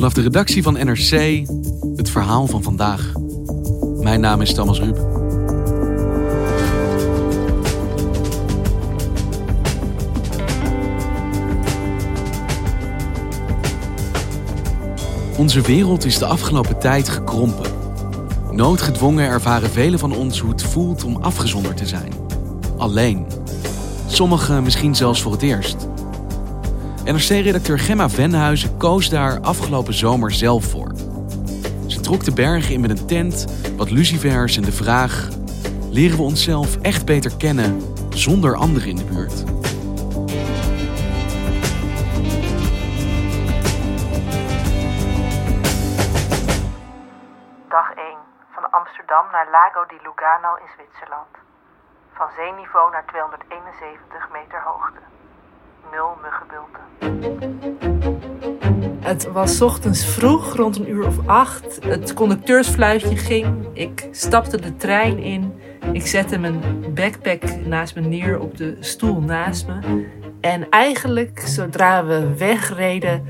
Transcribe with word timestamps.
Vanaf 0.00 0.14
de 0.14 0.22
redactie 0.22 0.62
van 0.62 0.72
NRC 0.72 1.44
het 1.96 2.10
verhaal 2.10 2.46
van 2.46 2.62
vandaag. 2.62 3.12
Mijn 3.98 4.20
naam 4.20 4.40
is 4.40 4.54
Thomas 4.54 4.80
Ruben. 4.80 5.04
Onze 15.36 15.60
wereld 15.60 16.04
is 16.04 16.18
de 16.18 16.26
afgelopen 16.26 16.78
tijd 16.78 17.08
gekrompen. 17.08 17.70
Noodgedwongen 18.50 19.26
ervaren 19.26 19.70
velen 19.70 19.98
van 19.98 20.16
ons 20.16 20.38
hoe 20.38 20.50
het 20.50 20.62
voelt 20.62 21.04
om 21.04 21.16
afgezonderd 21.16 21.76
te 21.76 21.86
zijn. 21.86 22.12
Alleen. 22.76 23.26
Sommigen 24.06 24.62
misschien 24.62 24.94
zelfs 24.94 25.22
voor 25.22 25.32
het 25.32 25.42
eerst. 25.42 25.88
NRC-redacteur 27.04 27.78
Gemma 27.78 28.08
Venhuizen 28.08 28.76
koos 28.76 29.08
daar 29.08 29.40
afgelopen 29.40 29.94
zomer 29.94 30.32
zelf 30.32 30.64
voor. 30.64 30.92
Ze 31.86 32.00
trok 32.00 32.24
de 32.24 32.32
bergen 32.32 32.74
in 32.74 32.80
met 32.80 32.90
een 32.90 33.06
tent, 33.06 33.46
wat 33.76 33.90
lucifers 33.90 34.56
en 34.56 34.62
de 34.62 34.72
vraag... 34.72 35.28
leren 35.90 36.16
we 36.16 36.22
onszelf 36.22 36.76
echt 36.82 37.06
beter 37.06 37.36
kennen 37.36 37.94
zonder 38.10 38.56
anderen 38.56 38.88
in 38.88 38.96
de 38.96 39.04
buurt? 39.04 39.44
Dag 47.68 47.92
1. 47.92 48.16
Van 48.50 48.70
Amsterdam 48.70 49.24
naar 49.32 49.48
Lago 49.50 49.84
di 49.88 49.96
Lugano 50.02 50.54
in 50.54 50.68
Zwitserland. 50.74 51.34
Van 52.12 52.28
zeeniveau 52.36 52.90
naar 52.90 53.06
271 53.06 54.28
meter 54.32 54.62
hoogte. 54.62 55.00
Nul 55.90 56.16
muggenbulten. 56.22 56.80
Het 59.00 59.32
was 59.32 59.62
ochtends 59.62 60.04
vroeg, 60.04 60.56
rond 60.56 60.78
een 60.78 60.90
uur 60.90 61.06
of 61.06 61.26
acht. 61.26 61.84
Het 61.84 62.14
conducteursfluitje 62.14 63.16
ging. 63.16 63.68
Ik 63.72 64.08
stapte 64.10 64.60
de 64.60 64.76
trein 64.76 65.18
in. 65.18 65.52
Ik 65.92 66.06
zette 66.06 66.38
mijn 66.38 66.60
backpack 66.94 67.42
naast 67.66 67.94
me 67.94 68.00
neer 68.00 68.40
op 68.40 68.56
de 68.56 68.76
stoel 68.80 69.20
naast 69.20 69.66
me. 69.66 70.06
En 70.40 70.68
eigenlijk, 70.68 71.40
zodra 71.40 72.04
we 72.04 72.36
wegreden 72.36 73.26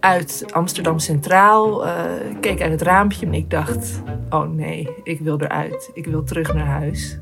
uit 0.00 0.44
Amsterdam 0.52 0.98
Centraal, 0.98 1.86
uh, 1.86 2.02
keek 2.40 2.60
uit 2.60 2.70
het 2.70 2.82
raampje 2.82 3.26
en 3.26 3.34
ik 3.34 3.50
dacht: 3.50 4.02
Oh 4.30 4.48
nee, 4.48 4.88
ik 5.02 5.20
wil 5.20 5.40
eruit. 5.40 5.90
Ik 5.94 6.06
wil 6.06 6.22
terug 6.22 6.54
naar 6.54 6.66
huis. 6.66 7.18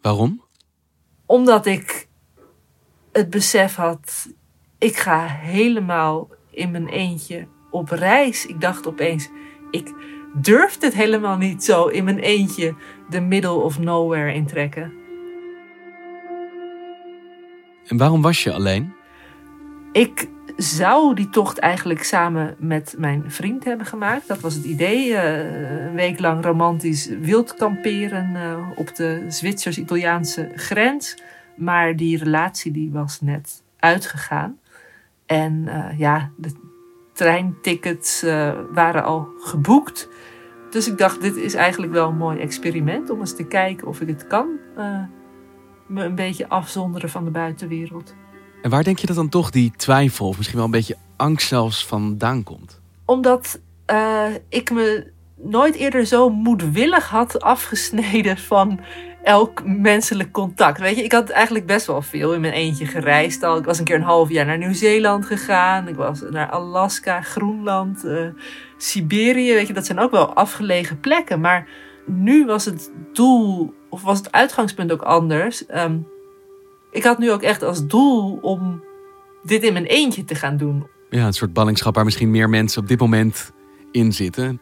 Waarom? 0.00 0.47
Omdat 1.28 1.66
ik 1.66 2.08
het 3.12 3.30
besef 3.30 3.74
had: 3.74 4.28
ik 4.78 4.96
ga 4.96 5.26
helemaal 5.26 6.28
in 6.50 6.70
mijn 6.70 6.88
eentje 6.88 7.46
op 7.70 7.88
reis. 7.88 8.46
Ik 8.46 8.60
dacht 8.60 8.86
opeens: 8.86 9.28
ik 9.70 9.92
durf 10.34 10.80
het 10.80 10.94
helemaal 10.94 11.36
niet 11.36 11.64
zo 11.64 11.86
in 11.86 12.04
mijn 12.04 12.18
eentje 12.18 12.74
de 13.08 13.20
middle 13.20 13.50
of 13.50 13.78
nowhere 13.78 14.34
intrekken. 14.34 14.92
En 17.86 17.96
waarom 17.96 18.22
was 18.22 18.42
je 18.42 18.52
alleen? 18.52 18.94
Ik 19.92 20.28
zou 20.58 21.14
die 21.14 21.28
tocht 21.28 21.58
eigenlijk 21.58 22.02
samen 22.02 22.54
met 22.58 22.94
mijn 22.98 23.24
vriend 23.26 23.64
hebben 23.64 23.86
gemaakt. 23.86 24.28
Dat 24.28 24.40
was 24.40 24.54
het 24.54 24.64
idee. 24.64 25.08
Uh, 25.08 25.86
een 25.86 25.94
week 25.94 26.20
lang 26.20 26.44
romantisch 26.44 27.06
wild 27.06 27.54
kamperen 27.54 28.34
uh, 28.34 28.68
op 28.76 28.94
de 28.96 29.24
Zwitsers-Italiaanse 29.28 30.52
grens. 30.54 31.22
Maar 31.56 31.96
die 31.96 32.18
relatie 32.18 32.72
die 32.72 32.90
was 32.92 33.20
net 33.20 33.62
uitgegaan. 33.78 34.58
En 35.26 35.64
uh, 35.66 35.98
ja, 35.98 36.30
de 36.36 36.52
treintickets 37.12 38.22
waren 38.72 39.04
al 39.04 39.28
geboekt. 39.38 40.08
Dus 40.70 40.88
ik 40.88 40.98
dacht, 40.98 41.20
dit 41.20 41.36
is 41.36 41.54
eigenlijk 41.54 41.92
wel 41.92 42.08
een 42.08 42.16
mooi 42.16 42.38
experiment 42.38 43.10
om 43.10 43.20
eens 43.20 43.36
te 43.36 43.46
kijken 43.46 43.86
of 43.86 44.00
ik 44.00 44.08
het 44.08 44.26
kan. 44.26 44.46
me 45.86 46.04
een 46.04 46.14
beetje 46.14 46.48
afzonderen 46.48 47.10
van 47.10 47.24
de 47.24 47.30
buitenwereld. 47.30 48.14
En 48.62 48.70
waar 48.70 48.84
denk 48.84 48.98
je 48.98 49.06
dat 49.06 49.16
dan 49.16 49.28
toch 49.28 49.50
die 49.50 49.72
twijfel, 49.76 50.28
of 50.28 50.36
misschien 50.36 50.56
wel 50.56 50.66
een 50.66 50.72
beetje 50.72 50.96
angst 51.16 51.48
zelfs 51.48 51.86
vandaan 51.86 52.42
komt? 52.42 52.80
Omdat 53.04 53.60
uh, 53.90 54.24
ik 54.48 54.70
me 54.70 55.10
nooit 55.34 55.74
eerder 55.74 56.06
zo 56.06 56.30
moedwillig 56.30 57.08
had 57.08 57.40
afgesneden 57.40 58.38
van 58.38 58.80
elk 59.22 59.64
menselijk 59.64 60.32
contact. 60.32 60.78
Weet 60.78 60.96
je, 60.96 61.04
ik 61.04 61.12
had 61.12 61.30
eigenlijk 61.30 61.66
best 61.66 61.86
wel 61.86 62.02
veel 62.02 62.34
in 62.34 62.40
mijn 62.40 62.52
eentje 62.52 62.86
gereisd 62.86 63.42
al. 63.42 63.56
Ik 63.56 63.64
was 63.64 63.78
een 63.78 63.84
keer 63.84 63.96
een 63.96 64.02
half 64.02 64.28
jaar 64.28 64.46
naar 64.46 64.58
Nieuw-Zeeland 64.58 65.26
gegaan. 65.26 65.88
Ik 65.88 65.96
was 65.96 66.22
naar 66.30 66.50
Alaska, 66.50 67.20
Groenland, 67.20 68.04
uh, 68.04 68.28
Siberië. 68.76 69.52
Weet 69.52 69.66
je, 69.66 69.72
dat 69.72 69.86
zijn 69.86 69.98
ook 69.98 70.10
wel 70.10 70.34
afgelegen 70.34 71.00
plekken. 71.00 71.40
Maar 71.40 71.68
nu 72.06 72.46
was 72.46 72.64
het 72.64 72.90
doel, 73.12 73.74
of 73.90 74.02
was 74.02 74.18
het 74.18 74.32
uitgangspunt 74.32 74.92
ook 74.92 75.02
anders. 75.02 75.64
Um, 75.74 76.06
ik 76.90 77.04
had 77.04 77.18
nu 77.18 77.32
ook 77.32 77.42
echt 77.42 77.62
als 77.62 77.86
doel 77.86 78.38
om 78.42 78.84
dit 79.42 79.62
in 79.62 79.72
mijn 79.72 79.84
eentje 79.84 80.24
te 80.24 80.34
gaan 80.34 80.56
doen. 80.56 80.86
Ja, 81.10 81.26
een 81.26 81.32
soort 81.32 81.52
ballingschap 81.52 81.94
waar 81.94 82.04
misschien 82.04 82.30
meer 82.30 82.48
mensen 82.48 82.82
op 82.82 82.88
dit 82.88 83.00
moment 83.00 83.52
in 83.92 84.12
zitten. 84.12 84.60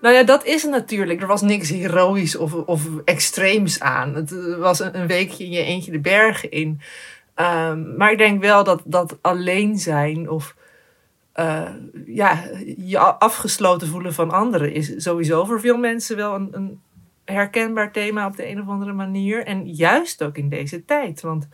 Nou 0.00 0.14
ja, 0.14 0.22
dat 0.22 0.44
is 0.44 0.62
het 0.62 0.70
natuurlijk. 0.70 1.20
Er 1.20 1.26
was 1.26 1.42
niks 1.42 1.68
heroïs 1.68 2.36
of, 2.36 2.54
of 2.54 2.82
extreems 3.04 3.80
aan. 3.80 4.14
Het 4.14 4.56
was 4.58 4.80
een, 4.80 5.06
weekje 5.06 5.44
in 5.44 5.50
je 5.50 5.62
eentje 5.62 5.90
de 5.90 6.00
bergen 6.00 6.50
in. 6.50 6.80
Um, 7.36 7.96
maar 7.96 8.12
ik 8.12 8.18
denk 8.18 8.40
wel 8.40 8.64
dat, 8.64 8.82
dat 8.84 9.18
alleen 9.20 9.78
zijn 9.78 10.30
of 10.30 10.54
uh, 11.34 11.68
ja, 12.06 12.44
je 12.76 12.98
afgesloten 12.98 13.88
voelen 13.88 14.14
van 14.14 14.30
anderen 14.30 14.72
is 14.72 14.92
sowieso 14.96 15.44
voor 15.44 15.60
veel 15.60 15.76
mensen 15.76 16.16
wel 16.16 16.34
een, 16.34 16.48
een 16.52 16.80
herkenbaar 17.32 17.92
thema 17.92 18.26
op 18.26 18.36
de 18.36 18.48
een 18.48 18.60
of 18.60 18.68
andere 18.68 18.92
manier. 18.92 19.44
En 19.44 19.66
juist 19.66 20.22
ook 20.22 20.36
in 20.36 20.48
deze 20.48 20.84
tijd. 20.84 21.20
Want 21.20 21.48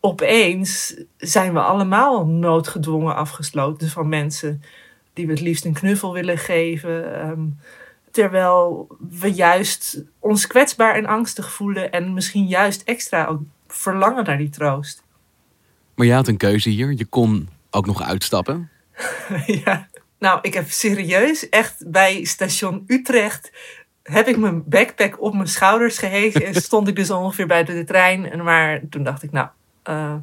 opeens 0.00 1.00
zijn 1.16 1.52
we 1.52 1.60
allemaal 1.60 2.26
noodgedwongen 2.26 3.14
afgesloten 3.14 3.88
van 3.88 4.08
mensen 4.08 4.62
die 5.12 5.26
we 5.26 5.32
het 5.32 5.40
liefst 5.40 5.64
een 5.64 5.72
knuffel 5.72 6.12
willen 6.12 6.38
geven. 6.38 7.28
Um, 7.28 7.58
terwijl 8.10 8.86
we 9.10 9.32
juist 9.32 10.02
ons 10.18 10.46
kwetsbaar 10.46 10.94
en 10.94 11.06
angstig 11.06 11.52
voelen 11.52 11.92
en 11.92 12.14
misschien 12.14 12.46
juist 12.46 12.82
extra 12.82 13.26
ook 13.26 13.40
verlangen 13.68 14.24
naar 14.24 14.38
die 14.38 14.48
troost. 14.48 15.02
Maar 15.94 16.06
je 16.06 16.12
had 16.12 16.28
een 16.28 16.36
keuze 16.36 16.68
hier. 16.68 16.92
Je 16.92 17.04
kon 17.04 17.48
ook 17.70 17.86
nog 17.86 18.02
uitstappen. 18.02 18.70
ja. 19.64 19.88
Nou, 20.18 20.38
ik 20.42 20.54
heb 20.54 20.70
serieus 20.70 21.48
echt 21.48 21.90
bij 21.90 22.24
station 22.24 22.84
Utrecht 22.86 23.52
heb 24.06 24.26
ik 24.26 24.36
mijn 24.36 24.62
backpack 24.66 25.22
op 25.22 25.34
mijn 25.34 25.48
schouders 25.48 25.98
gehezen 25.98 26.46
en 26.46 26.54
stond 26.54 26.88
ik 26.88 26.96
dus 26.96 27.10
ongeveer 27.10 27.46
buiten 27.46 27.74
de 27.74 27.84
trein. 27.84 28.42
Maar 28.44 28.80
toen 28.90 29.02
dacht 29.02 29.22
ik, 29.22 29.32
nou, 29.32 29.48
uh, 29.90 30.14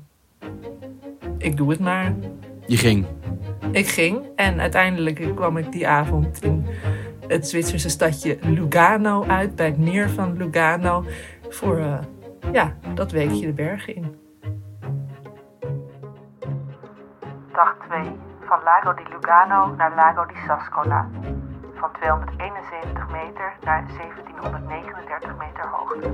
ik 1.38 1.58
doe 1.58 1.70
het 1.70 1.80
maar. 1.80 2.14
Je 2.66 2.78
ging? 2.78 3.06
Ik 3.72 3.88
ging 3.88 4.26
en 4.36 4.60
uiteindelijk 4.60 5.36
kwam 5.36 5.58
ik 5.58 5.72
die 5.72 5.88
avond 5.88 6.44
in 6.44 6.68
het 7.28 7.48
Zwitserse 7.48 7.90
stadje 7.90 8.38
Lugano 8.42 9.24
uit, 9.24 9.56
bij 9.56 9.66
het 9.66 9.78
meer 9.78 10.10
van 10.10 10.38
Lugano, 10.38 11.06
voor 11.50 11.78
uh, 11.78 11.98
ja, 12.52 12.76
dat 12.94 13.12
weekje 13.12 13.46
de 13.46 13.54
bergen 13.54 13.96
in. 13.96 14.16
Dag 17.54 17.76
2 17.88 18.02
van 18.42 18.60
Lago 18.64 18.94
di 18.94 19.04
Lugano 19.10 19.76
naar 19.76 19.96
Lago 19.96 20.26
di 20.26 20.36
Sascola. 20.48 21.08
Van 21.84 21.92
271 21.92 23.08
meter 23.12 23.54
naar 23.64 23.86
1739 23.88 25.38
meter 25.38 25.70
hoogte. 25.70 26.14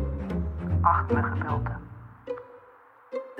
Acht 0.82 1.12
muggenbulten. 1.12 1.78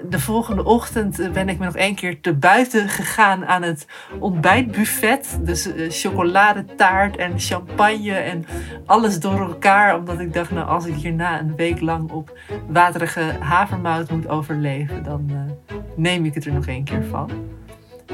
De 0.10 0.20
volgende 0.20 0.64
ochtend 0.64 1.34
ben 1.34 1.50
ik 1.50 1.60
me 1.60 1.66
nog 1.66 1.76
één 1.76 1.96
keer 1.96 2.22
te 2.22 2.36
buiten 2.36 2.90
gegaan 2.90 3.46
aan 3.46 3.62
het 3.62 3.88
ontbijtbuffet. 4.20 5.40
Dus 5.42 5.68
uh, 5.68 5.90
chocoladetaart 5.90 7.18
en 7.18 7.40
champagne 7.40 8.14
en 8.14 8.46
alles 8.86 9.20
door 9.20 9.40
elkaar. 9.40 9.96
Omdat 9.96 10.20
ik 10.20 10.34
dacht, 10.34 10.52
nou 10.52 10.68
als 10.68 10.86
ik 10.86 10.96
hierna 10.96 11.40
een 11.40 11.56
week 11.56 11.82
lang 11.82 12.12
op 12.12 12.40
waterige 12.68 13.36
havermout 13.40 14.12
moet 14.12 14.28
overleven, 14.28 15.04
dan 15.04 15.30
uh, 15.32 15.78
neem 15.96 16.26
ik 16.26 16.34
het 16.34 16.46
er 16.46 16.54
nog 16.54 16.68
één 16.68 16.84
keer 16.84 17.04
van. 17.04 17.58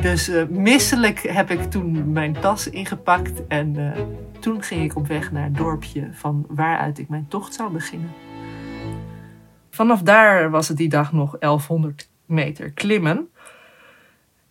Dus 0.02 0.30
uh, 0.30 0.48
misselijk 0.48 1.20
heb 1.20 1.50
ik 1.50 1.72
toen 1.72 2.12
mijn 2.12 2.40
tas 2.40 2.70
ingepakt 2.70 3.48
en 3.48 3.94
toen 4.40 4.64
ging 4.64 4.84
ik 4.84 4.96
op 4.96 5.08
weg 5.08 5.32
naar 5.32 5.44
het 5.44 5.58
dorpje 5.58 6.10
van 6.12 6.46
waaruit 6.48 7.00
ik 7.00 7.10
mijn 7.10 7.28
tocht 7.28 7.54
zou 7.54 7.72
beginnen. 7.72 8.12
Vanaf 9.70 10.02
daar 10.02 10.50
was 10.50 10.68
het 10.68 10.78
die 10.78 10.90
dag 10.90 11.12
nog 11.12 11.38
1100 11.40 12.10
meter 12.26 12.72
klimmen. 12.72 13.30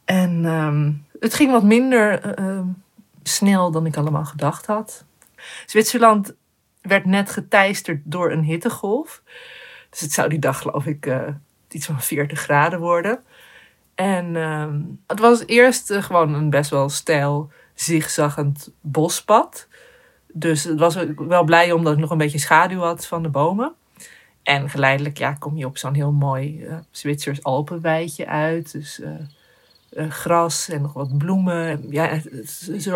En 0.05 0.45
ehm, 0.45 0.93
het 1.21 1.35
ging 1.35 1.51
wat 1.51 1.63
minder 1.63 2.21
eh, 2.21 2.47
ehm, 2.47 2.67
snel 3.23 3.71
dan 3.71 3.87
ik 3.87 3.97
allemaal 3.97 4.25
gedacht 4.25 4.67
had. 4.67 5.05
Zwitserland 5.67 6.35
werd 6.81 7.05
net 7.05 7.31
geteisterd 7.31 8.01
door 8.05 8.31
een 8.33 8.43
hittegolf. 8.43 9.23
Dus 9.91 10.01
het 10.01 10.13
zou 10.13 10.29
die 10.29 10.39
dag, 10.39 10.59
geloof 10.59 10.87
ik, 10.87 11.13
iets 11.71 11.87
van 11.87 12.01
40 12.01 12.41
graden 12.41 12.81
worden. 12.81 13.25
En 13.95 14.37
ehm, 14.37 14.81
het 15.07 15.19
was 15.19 15.47
eerst 15.47 15.91
uh, 15.91 16.03
gewoon 16.03 16.35
een 16.35 16.51
best 16.51 16.71
wel 16.71 16.89
stijl, 16.89 17.51
zigzaggend 17.75 18.71
bospad. 18.81 19.69
Dus 20.33 20.65
het 20.65 20.79
was 20.79 20.97
wel 21.17 21.45
blij 21.45 21.73
omdat 21.73 21.93
ik 21.93 21.99
nog 21.99 22.11
een 22.11 22.19
beetje 22.19 22.39
schaduw 22.39 22.81
had 22.81 23.07
van 23.07 23.23
de 23.23 23.29
bomen. 23.29 23.73
En 24.43 24.71
geleidelijk 24.71 25.19
ja, 25.19 25.33
kom 25.33 25.57
je 25.57 25.67
op 25.67 25.79
zo'n 25.79 25.95
heel 25.95 26.13
mooi 26.13 26.65
uh, 26.65 26.77
Zwitsers 26.91 27.43
Alpenweidje 27.43 28.27
uit. 28.27 28.73
Dus 28.73 29.01
uh, 29.01 30.11
gras 30.11 30.69
en 30.69 30.83
nog 30.83 30.93
wat 30.93 31.19
bloemen. 31.19 31.87
Ja, 31.91 32.21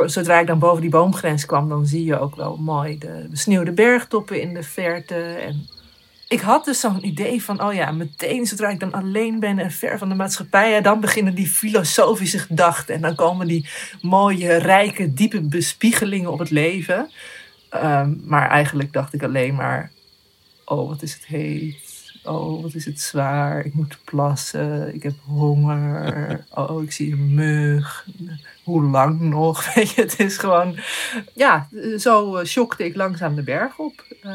zodra 0.06 0.38
ik 0.38 0.46
dan 0.46 0.58
boven 0.58 0.80
die 0.80 0.90
boomgrens 0.90 1.46
kwam, 1.46 1.68
dan 1.68 1.86
zie 1.86 2.04
je 2.04 2.18
ook 2.18 2.36
wel 2.36 2.56
mooi 2.56 2.98
de 2.98 3.26
besneeuwde 3.30 3.72
bergtoppen 3.72 4.40
in 4.40 4.54
de 4.54 4.62
verte. 4.62 5.14
En 5.14 5.68
ik 6.28 6.40
had 6.40 6.64
dus 6.64 6.80
zo'n 6.80 7.06
idee 7.06 7.42
van, 7.42 7.62
oh 7.62 7.74
ja, 7.74 7.90
meteen 7.90 8.46
zodra 8.46 8.68
ik 8.68 8.80
dan 8.80 8.92
alleen 8.92 9.40
ben 9.40 9.58
en 9.58 9.70
ver 9.70 9.98
van 9.98 10.08
de 10.08 10.14
maatschappij, 10.14 10.70
ja, 10.70 10.80
dan 10.80 11.00
beginnen 11.00 11.34
die 11.34 11.46
filosofische 11.46 12.38
gedachten. 12.38 12.94
En 12.94 13.00
dan 13.00 13.14
komen 13.14 13.46
die 13.46 13.68
mooie, 14.02 14.56
rijke, 14.56 15.14
diepe 15.14 15.40
bespiegelingen 15.40 16.32
op 16.32 16.38
het 16.38 16.50
leven. 16.50 17.10
Um, 17.74 18.22
maar 18.24 18.48
eigenlijk 18.48 18.92
dacht 18.92 19.12
ik 19.12 19.22
alleen 19.22 19.54
maar, 19.54 19.90
oh 20.64 20.88
wat 20.88 21.02
is 21.02 21.14
het 21.14 21.26
heet. 21.26 21.86
Oh, 22.24 22.62
wat 22.62 22.74
is 22.74 22.84
het 22.84 23.00
zwaar. 23.00 23.64
Ik 23.64 23.74
moet 23.74 23.98
plassen. 24.04 24.94
Ik 24.94 25.02
heb 25.02 25.14
honger. 25.24 26.44
Oh, 26.54 26.82
ik 26.82 26.92
zie 26.92 27.12
een 27.12 27.34
mug. 27.34 28.06
Hoe 28.64 28.82
lang 28.82 29.20
nog? 29.20 29.64
Weet 29.74 29.90
je, 29.90 30.00
het 30.00 30.20
is 30.20 30.36
gewoon... 30.36 30.78
Ja, 31.34 31.68
zo 31.98 32.44
shockte 32.44 32.84
ik 32.84 32.96
langzaam 32.96 33.34
de 33.34 33.42
berg 33.42 33.78
op. 33.78 34.04
Uh, 34.24 34.32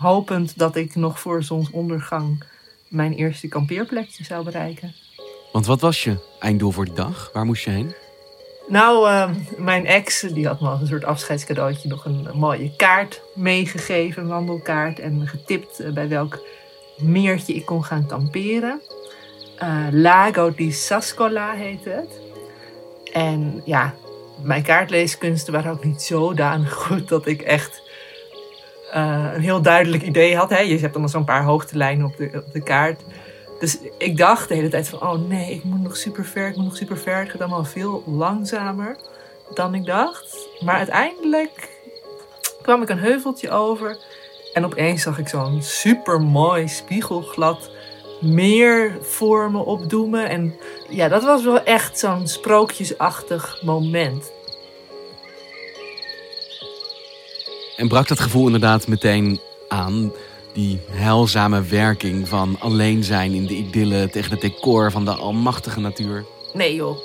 hopend 0.00 0.58
dat 0.58 0.76
ik 0.76 0.94
nog 0.94 1.20
voor 1.20 1.42
zonsondergang 1.42 2.44
mijn 2.88 3.12
eerste 3.12 3.48
kampeerplekje 3.48 4.24
zou 4.24 4.44
bereiken. 4.44 4.94
Want 5.52 5.66
wat 5.66 5.80
was 5.80 6.04
je 6.04 6.16
einddoel 6.38 6.70
voor 6.70 6.84
de 6.84 6.92
dag? 6.92 7.30
Waar 7.32 7.44
moest 7.44 7.64
je 7.64 7.70
heen? 7.70 7.94
Nou, 8.68 9.08
uh, 9.08 9.30
mijn 9.58 9.86
ex 9.86 10.20
die 10.20 10.46
had 10.46 10.60
me 10.60 10.68
als 10.68 10.80
een 10.80 10.86
soort 10.86 11.04
afscheidscadeautje 11.04 11.88
nog 11.88 12.04
een, 12.04 12.28
mooie 12.34 12.76
kaart 12.76 13.22
meegegeven, 13.34 14.22
een 14.22 14.28
wandelkaart. 14.28 14.98
En 14.98 15.28
getipt 15.28 15.80
uh, 15.80 15.92
bij 15.92 16.08
welk 16.08 16.38
meertje 16.98 17.54
ik 17.54 17.66
kon 17.66 17.84
gaan 17.84 18.06
kamperen. 18.06 18.80
Uh, 19.62 19.86
Lago 19.90 20.54
di 20.54 20.72
Sascola 20.72 21.52
heette 21.52 21.90
het. 21.90 22.20
En 23.12 23.62
ja, 23.64 23.94
mijn 24.42 24.62
kaartleeskunsten 24.62 25.52
waren 25.52 25.72
ook 25.72 25.84
niet 25.84 26.02
zodanig 26.02 26.72
goed 26.86 27.08
dat 27.08 27.26
ik 27.26 27.42
echt 27.42 27.89
een 28.92 29.40
heel 29.40 29.62
duidelijk 29.62 30.02
idee 30.02 30.36
had. 30.36 30.50
Hè? 30.50 30.58
Je 30.58 30.78
hebt 30.78 30.94
dan 30.94 31.08
zo'n 31.08 31.24
paar 31.24 31.44
hoogtelijnen 31.44 32.06
op 32.06 32.16
de, 32.16 32.30
op 32.34 32.52
de 32.52 32.62
kaart. 32.62 33.00
Dus 33.60 33.78
ik 33.98 34.16
dacht 34.16 34.48
de 34.48 34.54
hele 34.54 34.68
tijd 34.68 34.88
van, 34.88 35.02
oh 35.02 35.28
nee, 35.28 35.54
ik 35.54 35.64
moet 35.64 35.82
nog 35.82 35.96
super 35.96 36.24
ver, 36.24 36.48
ik 36.48 36.56
moet 36.56 36.64
nog 36.64 36.76
super 36.76 36.98
ver. 36.98 37.18
Het 37.18 37.30
gaat 37.30 37.40
allemaal 37.40 37.64
veel 37.64 38.02
langzamer 38.06 38.96
dan 39.54 39.74
ik 39.74 39.84
dacht. 39.84 40.48
Maar 40.60 40.76
uiteindelijk 40.76 41.68
kwam 42.62 42.82
ik 42.82 42.88
een 42.88 42.98
heuveltje 42.98 43.50
over 43.50 43.96
en 44.52 44.64
opeens 44.64 45.02
zag 45.02 45.18
ik 45.18 45.28
zo'n 45.28 45.62
super 45.62 46.20
mooi 46.20 46.68
spiegelglad 46.68 47.70
meer 48.20 48.98
voor 49.00 49.50
me 49.50 49.58
opdoemen. 49.58 50.28
En 50.28 50.54
ja, 50.88 51.08
dat 51.08 51.22
was 51.22 51.44
wel 51.44 51.62
echt 51.62 51.98
zo'n 51.98 52.28
sprookjesachtig 52.28 53.62
moment. 53.62 54.32
En 57.80 57.88
brak 57.88 58.08
dat 58.08 58.20
gevoel 58.20 58.46
inderdaad 58.46 58.88
meteen 58.88 59.40
aan 59.68 60.12
die 60.52 60.80
heilzame 60.90 61.62
werking 61.62 62.28
van 62.28 62.56
alleen 62.58 63.04
zijn 63.04 63.32
in 63.32 63.46
de 63.46 63.54
idylle 63.54 64.10
tegen 64.10 64.30
het 64.30 64.40
decor 64.40 64.90
van 64.90 65.04
de 65.04 65.10
almachtige 65.10 65.80
natuur? 65.80 66.24
Nee 66.52 66.74
joh. 66.74 66.98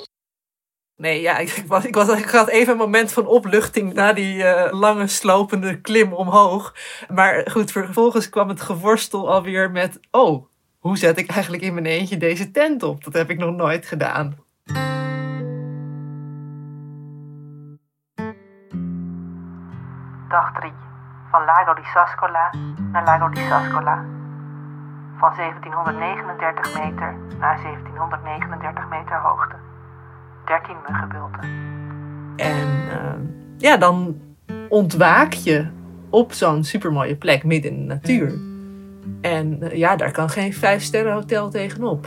Nee, 0.96 1.20
ja, 1.20 1.38
ik, 1.38 1.64
was, 1.66 1.84
ik, 1.84 1.94
was, 1.94 2.18
ik 2.18 2.28
had 2.28 2.48
even 2.48 2.72
een 2.72 2.78
moment 2.78 3.12
van 3.12 3.26
opluchting 3.26 3.92
na 3.92 4.12
die 4.12 4.36
uh, 4.36 4.66
lange 4.70 5.06
slopende 5.06 5.80
klim 5.80 6.12
omhoog. 6.12 6.74
Maar 7.14 7.50
goed, 7.50 7.70
vervolgens 7.70 8.28
kwam 8.28 8.48
het 8.48 8.60
geworstel 8.60 9.30
alweer 9.32 9.70
met... 9.70 10.00
Oh, 10.10 10.46
hoe 10.78 10.98
zet 10.98 11.18
ik 11.18 11.30
eigenlijk 11.30 11.62
in 11.62 11.74
mijn 11.74 11.86
eentje 11.86 12.16
deze 12.16 12.50
tent 12.50 12.82
op? 12.82 13.04
Dat 13.04 13.12
heb 13.12 13.30
ik 13.30 13.38
nog 13.38 13.56
nooit 13.56 13.86
gedaan. 13.86 14.45
Dag 20.28 20.52
3 20.52 20.72
van 21.30 21.44
Lago 21.44 21.74
di 21.74 21.82
Sascola 21.84 22.50
naar 22.92 23.04
Lago 23.04 23.28
di 23.28 23.40
Sascola. 23.40 24.04
Van 25.18 25.32
1739 25.36 26.74
meter 26.74 27.14
naar 27.38 27.62
1739 27.62 28.88
meter 28.88 29.20
hoogte. 29.20 29.54
13 30.44 30.76
muggenbulten. 30.88 31.40
En 32.36 32.68
uh, 32.88 33.12
ja, 33.56 33.76
dan 33.76 34.20
ontwaak 34.68 35.32
je 35.32 35.70
op 36.10 36.32
zo'n 36.32 36.64
supermooie 36.64 37.16
plek 37.16 37.44
midden 37.44 37.70
in 37.70 37.78
de 37.78 37.94
natuur. 37.94 38.34
En 39.20 39.58
uh, 39.62 39.72
ja, 39.72 39.96
daar 39.96 40.12
kan 40.12 40.28
geen 40.28 40.52
vijf 40.52 40.82
sterren 40.82 41.12
hotel 41.12 41.50
tegenop. 41.50 42.06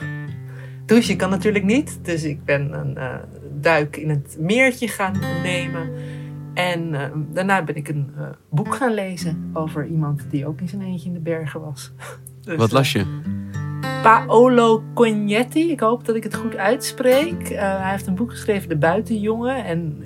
Douche 0.86 1.16
kan 1.16 1.30
natuurlijk 1.30 1.66
niet, 1.66 2.06
dus 2.06 2.24
ik 2.24 2.46
ben 2.46 2.74
een 2.74 2.96
uh, 2.98 3.16
duik 3.52 3.96
in 3.96 4.10
het 4.10 4.36
meertje 4.40 4.88
gaan 4.88 5.20
nemen. 5.44 6.18
En 6.60 6.94
uh, 6.94 7.02
daarna 7.34 7.64
ben 7.64 7.76
ik 7.76 7.88
een 7.88 8.12
uh, 8.18 8.28
boek 8.50 8.76
gaan 8.76 8.94
lezen 8.94 9.50
over 9.54 9.86
iemand 9.86 10.26
die 10.30 10.48
ook 10.48 10.62
in 10.62 10.68
zijn 10.68 10.82
eentje 10.82 11.08
in 11.08 11.14
de 11.14 11.20
bergen 11.20 11.62
was. 11.62 11.92
dus, 12.46 12.56
Wat 12.56 12.72
las 12.72 12.92
je? 12.92 13.00
Uh, 13.00 14.02
Paolo 14.02 14.84
Cognetti, 14.94 15.72
ik 15.72 15.80
hoop 15.80 16.06
dat 16.06 16.16
ik 16.16 16.24
het 16.24 16.36
goed 16.36 16.56
uitspreek. 16.56 17.50
hij 17.50 17.92
heeft 17.92 18.08
een 18.08 18.16
boek 18.16 18.32
geschreven, 18.32 18.70
De 18.70 18.78
Buitenjongen. 18.78 19.66
En 19.66 20.04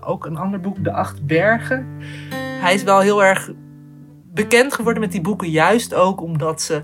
ook 0.00 0.26
een 0.26 0.36
ander 0.36 0.60
boek, 0.60 0.84
De 0.84 0.92
Acht 0.92 1.26
Bergen. 1.26 1.86
Hij 2.60 2.74
is 2.74 2.82
wel 2.82 3.00
heel 3.00 3.24
erg 3.24 3.50
bekend 4.32 4.74
geworden 4.74 5.02
met 5.02 5.12
die 5.12 5.20
boeken, 5.20 5.50
juist 5.50 5.94
ook 5.94 6.20
omdat 6.20 6.62
ze 6.62 6.82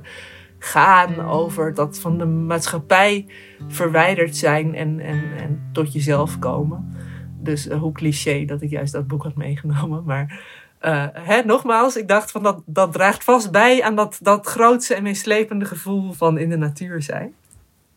gaan 0.58 1.20
over 1.20 1.74
dat 1.74 1.98
van 1.98 2.18
de 2.18 2.24
maatschappij 2.26 3.26
verwijderd 3.68 4.36
zijn 4.36 4.74
en, 4.74 5.00
en, 5.00 5.22
en 5.38 5.68
tot 5.72 5.92
jezelf 5.92 6.38
komen. 6.38 6.95
Dus 7.42 7.66
uh, 7.66 7.78
hoe 7.78 7.92
cliché 7.92 8.44
dat 8.44 8.62
ik 8.62 8.70
juist 8.70 8.92
dat 8.92 9.06
boek 9.06 9.22
had 9.22 9.34
meegenomen. 9.34 10.04
Maar 10.04 10.42
uh, 10.82 11.06
hè, 11.12 11.42
nogmaals, 11.42 11.96
ik 11.96 12.08
dacht 12.08 12.30
van 12.30 12.42
dat, 12.42 12.62
dat 12.66 12.92
draagt 12.92 13.24
vast 13.24 13.50
bij 13.50 13.82
aan 13.82 13.96
dat, 13.96 14.18
dat 14.22 14.46
grootste 14.46 14.94
en 14.94 15.02
meeslepende 15.02 15.64
gevoel 15.64 16.12
van 16.12 16.38
in 16.38 16.48
de 16.48 16.56
natuur 16.56 17.02
zijn. 17.02 17.34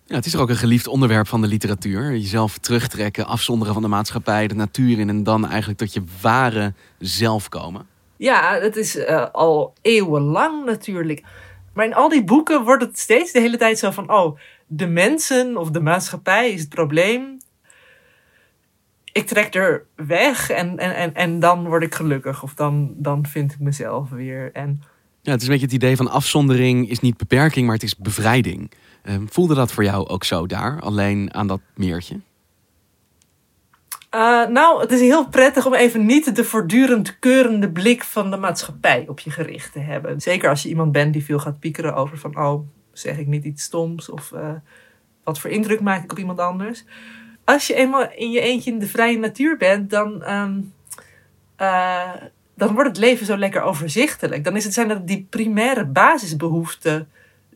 Ja, 0.06 0.16
het 0.16 0.26
is 0.26 0.34
er 0.34 0.40
ook 0.40 0.50
een 0.50 0.56
geliefd 0.56 0.88
onderwerp 0.88 1.28
van 1.28 1.42
de 1.42 1.48
literatuur. 1.48 2.12
Jezelf 2.12 2.58
terugtrekken, 2.58 3.26
afzonderen 3.26 3.74
van 3.74 3.84
de 3.84 3.90
maatschappij, 3.90 4.48
de 4.48 4.56
natuur 4.56 5.00
in 5.00 5.10
en 5.10 5.24
dan 5.24 5.48
eigenlijk 5.48 5.80
tot 5.80 5.94
je 5.94 6.04
ware 6.22 6.74
zelf 7.00 7.50
komen. 7.50 7.88
Ja, 8.18 8.60
dat 8.60 8.76
is 8.76 8.96
uh, 8.96 9.26
al 9.32 9.74
eeuwenlang 9.82 10.66
natuurlijk. 10.66 11.24
Maar 11.74 11.86
in 11.86 11.94
al 11.94 12.10
die 12.10 12.24
boeken 12.24 12.64
wordt 12.64 12.84
het 12.84 13.00
steeds 13.00 13.32
de 13.32 13.40
hele 13.40 13.58
tijd 13.58 13.80
zo 13.80 13.92
van: 13.92 14.12
oh, 14.12 14.40
de 14.68 14.88
mensen 14.88 15.58
of 15.58 15.72
de 15.72 15.82
maatschappij 15.82 16.52
is 16.52 16.60
het 16.60 16.70
probleem 16.70 17.38
ik 19.14 19.28
trek 19.28 19.56
er 19.56 19.86
weg 19.96 20.50
en, 20.50 20.78
en, 20.78 20.96
en, 20.96 21.14
en 21.14 21.40
dan 21.40 21.68
word 21.68 21.84
ik 21.84 21.96
gelukkig. 21.96 22.44
Of 22.44 22.54
dan, 22.54 22.94
dan 22.96 23.26
vind 23.26 23.52
ik 23.52 23.60
mezelf 23.60 24.10
weer. 24.10 24.50
En... 24.54 24.82
Ja, 25.22 25.32
het 25.32 25.42
is 25.42 25.48
een 25.48 25.54
beetje 25.54 25.68
het 25.68 25.76
idee 25.76 25.96
van 25.96 26.10
afzondering 26.10 26.90
is 26.90 27.00
niet 27.00 27.18
beperking, 27.18 27.66
maar 27.66 27.76
het 27.76 27.84
is 27.84 27.98
bevrijding. 27.98 28.72
Um, 29.04 29.28
voelde 29.32 29.56
dat 29.56 29.72
voor 29.72 29.84
jou 29.84 30.08
ook 30.08 30.24
zo 30.24 30.48
daar, 30.48 30.82
alleen 30.82 31.34
aan 31.34 31.48
dat 31.48 31.62
meertje? 31.76 32.20
Uh, 34.16 34.48
nou, 34.48 34.82
het 34.82 34.92
is 34.92 35.00
heel 35.00 35.28
prettig 35.28 35.66
om 35.66 35.74
even 35.74 36.06
niet 36.06 36.36
de 36.36 36.44
voortdurend 36.44 37.20
keurende 37.20 37.72
blik 37.72 38.04
van 38.04 38.32
de 38.32 38.38
maatschappij 38.38 39.06
op 39.08 39.20
je 39.20 39.32
gericht 39.32 39.72
te 39.72 39.80
hebben. 39.80 40.22
Zeker 40.22 40.50
als 40.50 40.64
je 40.64 40.70
iemand 40.70 40.92
bent 40.92 41.14
die 41.14 41.24
veel 41.24 41.40
gaat 41.40 41.60
piekeren 41.60 41.96
over 41.96 42.18
van, 42.18 42.38
oh, 42.38 42.68
zeg 42.92 43.18
ik 43.18 43.28
niet 43.28 43.44
iets 43.44 43.64
stoms 43.64 44.10
of 44.10 44.32
uh, 44.32 44.52
wat 45.24 45.40
voor 45.40 45.50
indruk 45.50 45.82
maak 45.82 46.04
ik 46.04 46.12
op 46.12 46.18
iemand 46.18 46.40
anders. 46.40 46.86
Als 47.50 47.68
je 47.68 47.74
eenmaal 47.74 48.12
in 48.16 48.32
je 48.32 48.40
eentje 48.40 48.72
in 48.72 48.80
de 48.80 48.88
vrije 48.88 49.18
natuur 49.18 49.58
bent, 49.58 49.90
dan, 49.90 50.32
um, 50.32 50.74
uh, 51.62 52.14
dan 52.56 52.74
wordt 52.74 52.90
het 52.90 52.98
leven 52.98 53.26
zo 53.26 53.38
lekker 53.38 53.62
overzichtelijk. 53.62 54.44
Dan 54.44 54.56
is 54.56 54.64
het, 54.64 54.74
zijn 54.74 54.88
dat 54.88 55.08
die 55.08 55.28
primaire 55.30 55.86
basisbehoeften 55.86 57.10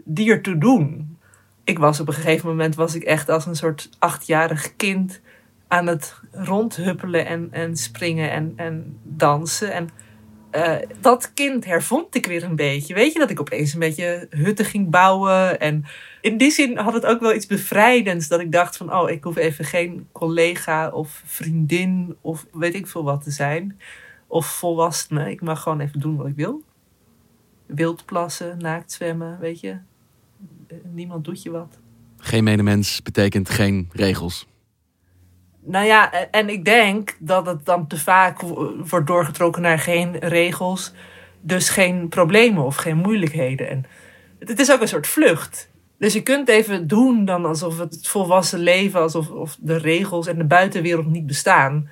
die 0.03 0.31
ertoe 0.31 0.57
doen. 0.57 1.17
Ik 1.63 1.79
was 1.79 1.99
op 1.99 2.07
een 2.07 2.13
gegeven 2.13 2.49
moment 2.49 2.75
was 2.75 2.95
ik 2.95 3.03
echt 3.03 3.29
als 3.29 3.45
een 3.45 3.55
soort 3.55 3.89
achtjarig 3.99 4.75
kind 4.75 5.21
aan 5.67 5.87
het 5.87 6.15
rondhuppelen 6.31 7.25
en, 7.25 7.47
en 7.51 7.77
springen 7.77 8.31
en, 8.31 8.53
en 8.55 8.99
dansen. 9.03 9.73
En 9.73 9.89
uh, 10.55 10.75
dat 11.01 11.33
kind 11.33 11.65
hervond 11.65 12.15
ik 12.15 12.25
weer 12.25 12.43
een 12.43 12.55
beetje. 12.55 12.93
Weet 12.93 13.13
je, 13.13 13.19
dat 13.19 13.29
ik 13.29 13.39
opeens 13.39 13.73
een 13.73 13.79
beetje 13.79 14.27
hutten 14.29 14.65
ging 14.65 14.89
bouwen. 14.89 15.59
En 15.59 15.85
in 16.21 16.37
die 16.37 16.51
zin 16.51 16.77
had 16.77 16.93
het 16.93 17.05
ook 17.05 17.19
wel 17.19 17.33
iets 17.33 17.45
bevrijdends. 17.45 18.27
Dat 18.27 18.39
ik 18.39 18.51
dacht 18.51 18.77
van, 18.77 18.93
oh, 18.93 19.09
ik 19.09 19.23
hoef 19.23 19.35
even 19.35 19.65
geen 19.65 20.07
collega 20.11 20.89
of 20.89 21.21
vriendin 21.25 22.15
of 22.21 22.45
weet 22.51 22.75
ik 22.75 22.87
veel 22.87 23.03
wat 23.03 23.23
te 23.23 23.31
zijn. 23.31 23.79
Of 24.27 24.45
volwassene. 24.45 25.31
Ik 25.31 25.41
mag 25.41 25.61
gewoon 25.61 25.79
even 25.79 25.99
doen 25.99 26.15
wat 26.15 26.27
ik 26.27 26.35
wil. 26.35 26.63
Wild 27.65 28.05
plassen, 28.05 28.57
naakt 28.57 28.91
zwemmen, 28.91 29.39
weet 29.39 29.59
je. 29.59 29.77
Niemand 30.91 31.25
doet 31.25 31.43
je 31.43 31.51
wat. 31.51 31.79
Geen 32.17 32.43
medemens 32.43 33.01
betekent 33.01 33.49
geen 33.49 33.89
regels. 33.91 34.47
Nou 35.65 35.85
ja, 35.85 36.11
en 36.31 36.49
ik 36.49 36.65
denk 36.65 37.15
dat 37.19 37.45
het 37.45 37.65
dan 37.65 37.87
te 37.87 37.99
vaak 37.99 38.41
wordt 38.89 39.07
doorgetrokken 39.07 39.61
naar 39.61 39.79
geen 39.79 40.17
regels, 40.17 40.93
dus 41.41 41.69
geen 41.69 42.09
problemen 42.09 42.63
of 42.63 42.75
geen 42.75 42.97
moeilijkheden. 42.97 43.69
En 43.69 43.85
het 44.39 44.59
is 44.59 44.71
ook 44.71 44.81
een 44.81 44.87
soort 44.87 45.07
vlucht. 45.07 45.69
Dus 45.97 46.13
je 46.13 46.21
kunt 46.21 46.49
even 46.49 46.87
doen 46.87 47.25
dan 47.25 47.45
alsof 47.45 47.79
het 47.79 48.07
volwassen 48.07 48.59
leven, 48.59 48.99
alsof 48.99 49.29
of 49.29 49.57
de 49.59 49.77
regels 49.77 50.27
en 50.27 50.37
de 50.37 50.43
buitenwereld 50.43 51.05
niet 51.05 51.27
bestaan. 51.27 51.89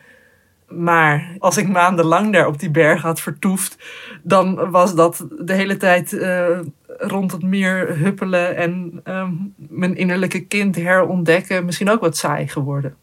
Maar 0.68 1.36
als 1.38 1.58
ik 1.58 1.68
maandenlang 1.68 2.34
daar 2.34 2.48
op 2.48 2.60
die 2.60 2.72
berg 2.72 3.02
had 3.02 3.22
vertoefd, 3.22 3.78
dan 4.24 4.72
was 4.72 4.96
dat 4.96 5.26
de 5.40 5.54
hele 5.54 5.78
tijd 5.78 6.12
uh, 6.12 6.60
rond 6.98 7.32
het 7.32 7.44
meer 7.44 7.98
huppelen 7.98 8.56
en 8.56 9.02
um, 9.06 9.54
mijn 9.56 9.96
innerlijke 9.96 10.46
kind 10.46 10.76
herontdekken 10.76 11.66
misschien 11.66 11.90
ook 11.90 12.02
wat 12.02 12.18
saai 12.18 12.48
geworden. 12.48 12.96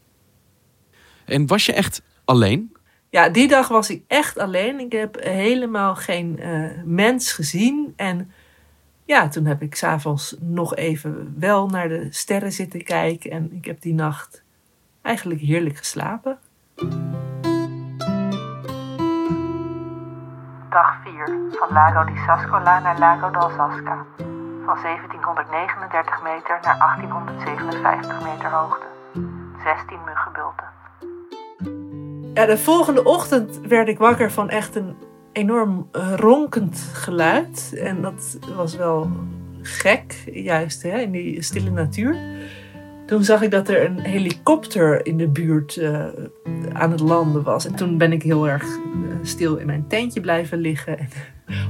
En 1.29 1.47
was 1.47 1.65
je 1.65 1.73
echt 1.73 2.01
alleen? 2.25 2.77
Ja, 3.09 3.29
die 3.29 3.47
dag 3.47 3.67
was 3.67 3.89
ik 3.89 4.03
echt 4.07 4.37
alleen. 4.37 4.79
Ik 4.79 4.91
heb 4.91 5.19
helemaal 5.19 5.95
geen 5.95 6.39
uh, 6.39 6.83
mens 6.85 7.31
gezien. 7.33 7.93
En 7.95 8.31
ja, 9.05 9.27
toen 9.27 9.45
heb 9.45 9.61
ik 9.61 9.75
s'avonds 9.75 10.35
nog 10.39 10.75
even 10.75 11.35
wel 11.39 11.67
naar 11.67 11.87
de 11.87 12.07
sterren 12.09 12.51
zitten 12.51 12.83
kijken. 12.83 13.31
En 13.31 13.53
ik 13.53 13.65
heb 13.65 13.81
die 13.81 13.93
nacht 13.93 14.43
eigenlijk 15.01 15.41
heerlijk 15.41 15.77
geslapen. 15.77 16.39
Dag 20.69 21.01
4 21.03 21.25
van 21.51 21.73
Lago 21.73 22.03
di 22.03 22.19
Sascola 22.25 22.79
naar 22.79 22.99
Lago 22.99 23.31
d'Alsasca. 23.31 24.05
Van 24.65 24.81
1739 24.81 26.23
meter 26.23 26.59
naar 26.61 26.77
1857 26.77 28.23
meter 28.23 28.51
hoogte. 28.51 28.85
16 29.63 29.99
muggenbulten. 30.05 30.78
Ja, 32.39 32.45
de 32.45 32.57
volgende 32.57 33.03
ochtend 33.03 33.59
werd 33.67 33.87
ik 33.87 33.97
wakker 33.97 34.31
van 34.31 34.49
echt 34.49 34.75
een 34.75 34.93
enorm 35.31 35.89
ronkend 36.15 36.89
geluid. 36.93 37.73
En 37.77 38.01
dat 38.01 38.39
was 38.55 38.75
wel 38.75 39.09
gek, 39.61 40.23
juist 40.33 40.83
hè, 40.83 40.99
in 40.99 41.11
die 41.11 41.41
stille 41.41 41.69
natuur. 41.69 42.17
Toen 43.05 43.23
zag 43.23 43.41
ik 43.41 43.51
dat 43.51 43.69
er 43.69 43.85
een 43.85 43.99
helikopter 43.99 45.05
in 45.05 45.17
de 45.17 45.27
buurt 45.27 45.75
uh, 45.75 46.05
aan 46.73 46.91
het 46.91 46.99
landen 46.99 47.43
was. 47.43 47.65
En 47.65 47.75
toen 47.75 47.97
ben 47.97 48.11
ik 48.11 48.23
heel 48.23 48.47
erg 48.47 48.63
uh, 48.63 48.79
stil 49.21 49.55
in 49.55 49.65
mijn 49.65 49.87
tentje 49.87 50.21
blijven 50.21 50.57
liggen. 50.57 50.99
En 50.99 51.09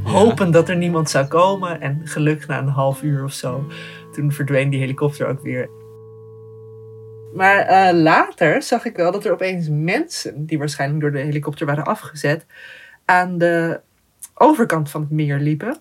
hopen 0.04 0.52
dat 0.52 0.70
er 0.70 0.78
niemand 0.78 1.10
zou 1.10 1.28
komen. 1.28 1.82
En 1.82 2.02
gelukkig 2.04 2.48
na 2.48 2.60
een 2.60 2.68
half 2.68 3.04
uur 3.04 3.24
of 3.24 3.34
zo, 3.34 3.64
toen 4.12 4.32
verdween 4.32 4.70
die 4.70 4.80
helikopter 4.80 5.28
ook 5.28 5.42
weer. 5.42 5.79
Maar 7.34 7.92
uh, 7.94 8.02
later 8.02 8.62
zag 8.62 8.86
ik 8.86 8.96
wel 8.96 9.12
dat 9.12 9.26
er 9.26 9.32
opeens 9.32 9.68
mensen, 9.70 10.46
die 10.46 10.58
waarschijnlijk 10.58 11.02
door 11.02 11.12
de 11.12 11.20
helikopter 11.20 11.66
waren 11.66 11.84
afgezet, 11.84 12.46
aan 13.06 13.38
de 13.38 13.80
overkant 14.34 14.90
van 14.90 15.02
het 15.02 15.10
meer 15.12 15.40
liepen. 15.40 15.78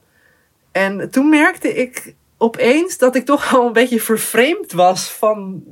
En 0.73 1.11
toen 1.11 1.29
merkte 1.29 1.75
ik 1.75 2.15
opeens 2.37 2.99
dat 2.99 3.17
ik 3.17 3.25
toch 3.25 3.55
al 3.55 3.67
een 3.67 3.73
beetje 3.73 4.01
vervreemd 4.01 4.73
was 4.73 5.11
van 5.11 5.63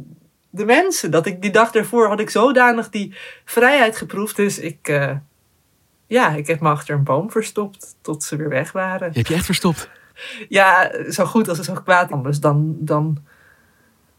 de 0.50 0.64
mensen. 0.64 1.10
Dat 1.10 1.26
ik 1.26 1.42
die 1.42 1.50
dag 1.50 1.70
daarvoor 1.70 2.08
had 2.08 2.20
ik 2.20 2.30
zodanig 2.30 2.90
die 2.90 3.14
vrijheid 3.44 3.96
geproefd. 3.96 4.36
Dus 4.36 4.58
ik, 4.58 4.88
uh, 4.88 5.12
ja, 6.06 6.34
ik 6.34 6.46
heb 6.46 6.60
me 6.60 6.68
achter 6.68 6.94
een 6.94 7.04
boom 7.04 7.30
verstopt 7.30 7.96
tot 8.00 8.22
ze 8.22 8.36
weer 8.36 8.48
weg 8.48 8.72
waren. 8.72 9.08
Je 9.12 9.18
heb 9.18 9.26
je 9.26 9.34
echt 9.34 9.44
verstopt? 9.44 9.90
Ja, 10.48 10.92
zo 11.10 11.24
goed 11.24 11.48
als 11.48 11.56
het 11.56 11.66
zo 11.66 11.74
kwaad. 11.74 12.12
Anders 12.12 12.40
dan, 12.40 12.76
dan 12.78 13.18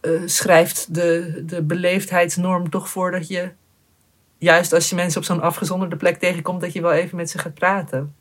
uh, 0.08 0.22
schrijft 0.26 0.94
de, 0.94 1.44
de 1.46 1.62
beleefdheidsnorm 1.62 2.70
toch 2.70 2.90
voor 2.90 3.12
dat 3.12 3.28
je, 3.28 3.50
juist 4.38 4.74
als 4.74 4.90
je 4.90 4.96
mensen 4.96 5.20
op 5.20 5.26
zo'n 5.26 5.42
afgezonderde 5.42 5.96
plek 5.96 6.18
tegenkomt, 6.18 6.62
dat 6.62 6.74
je 6.74 6.82
wel 6.82 6.94
even 6.94 7.18
met 7.18 7.30
ze 7.30 7.38
gaat 7.38 7.54
praten. 7.54 8.14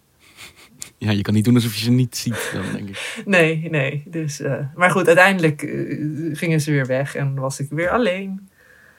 Ja, 0.98 1.10
je 1.10 1.22
kan 1.22 1.34
niet 1.34 1.44
doen 1.44 1.54
alsof 1.54 1.74
je 1.74 1.84
ze 1.84 1.90
niet 1.90 2.16
ziet, 2.16 2.50
dan 2.52 2.72
denk 2.72 2.88
ik. 2.88 3.22
Nee, 3.24 3.70
nee. 3.70 4.02
Dus, 4.06 4.40
uh, 4.40 4.58
maar 4.74 4.90
goed, 4.90 5.06
uiteindelijk 5.06 5.62
uh, 5.62 6.36
gingen 6.36 6.60
ze 6.60 6.70
weer 6.70 6.86
weg 6.86 7.14
en 7.14 7.34
was 7.34 7.60
ik 7.60 7.66
weer 7.70 7.90
alleen. 7.90 8.48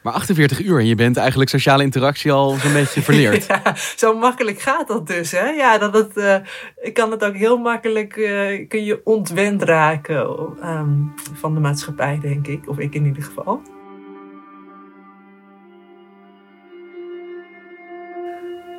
Maar 0.08 0.16
48 0.16 0.64
uur 0.64 0.80
en 0.80 0.86
je 0.86 0.96
bent 0.96 1.18
eigenlijk 1.18 1.50
sociale 1.50 1.84
interactie 1.84 2.32
al 2.32 2.50
zo'n 2.50 2.74
beetje 2.74 3.02
verleerd. 3.02 3.48
zo 3.96 4.18
makkelijk 4.18 4.60
gaat 4.60 4.88
dat 4.88 5.08
dus. 5.08 5.32
Hè? 5.32 5.50
Ja, 5.50 5.78
dat 5.78 6.10
uh, 6.16 6.36
ik 6.82 6.94
kan 6.94 7.12
het 7.12 7.24
ook 7.24 7.36
heel 7.36 7.58
makkelijk, 7.58 8.16
uh, 8.16 8.68
kun 8.68 8.84
je 8.84 9.02
ontwend 9.04 9.64
raken 9.64 10.30
um, 10.64 11.14
van 11.34 11.54
de 11.54 11.60
maatschappij, 11.60 12.20
denk 12.22 12.48
ik. 12.48 12.70
Of 12.70 12.78
ik 12.78 12.94
in 12.94 13.06
ieder 13.06 13.24
geval. 13.24 13.62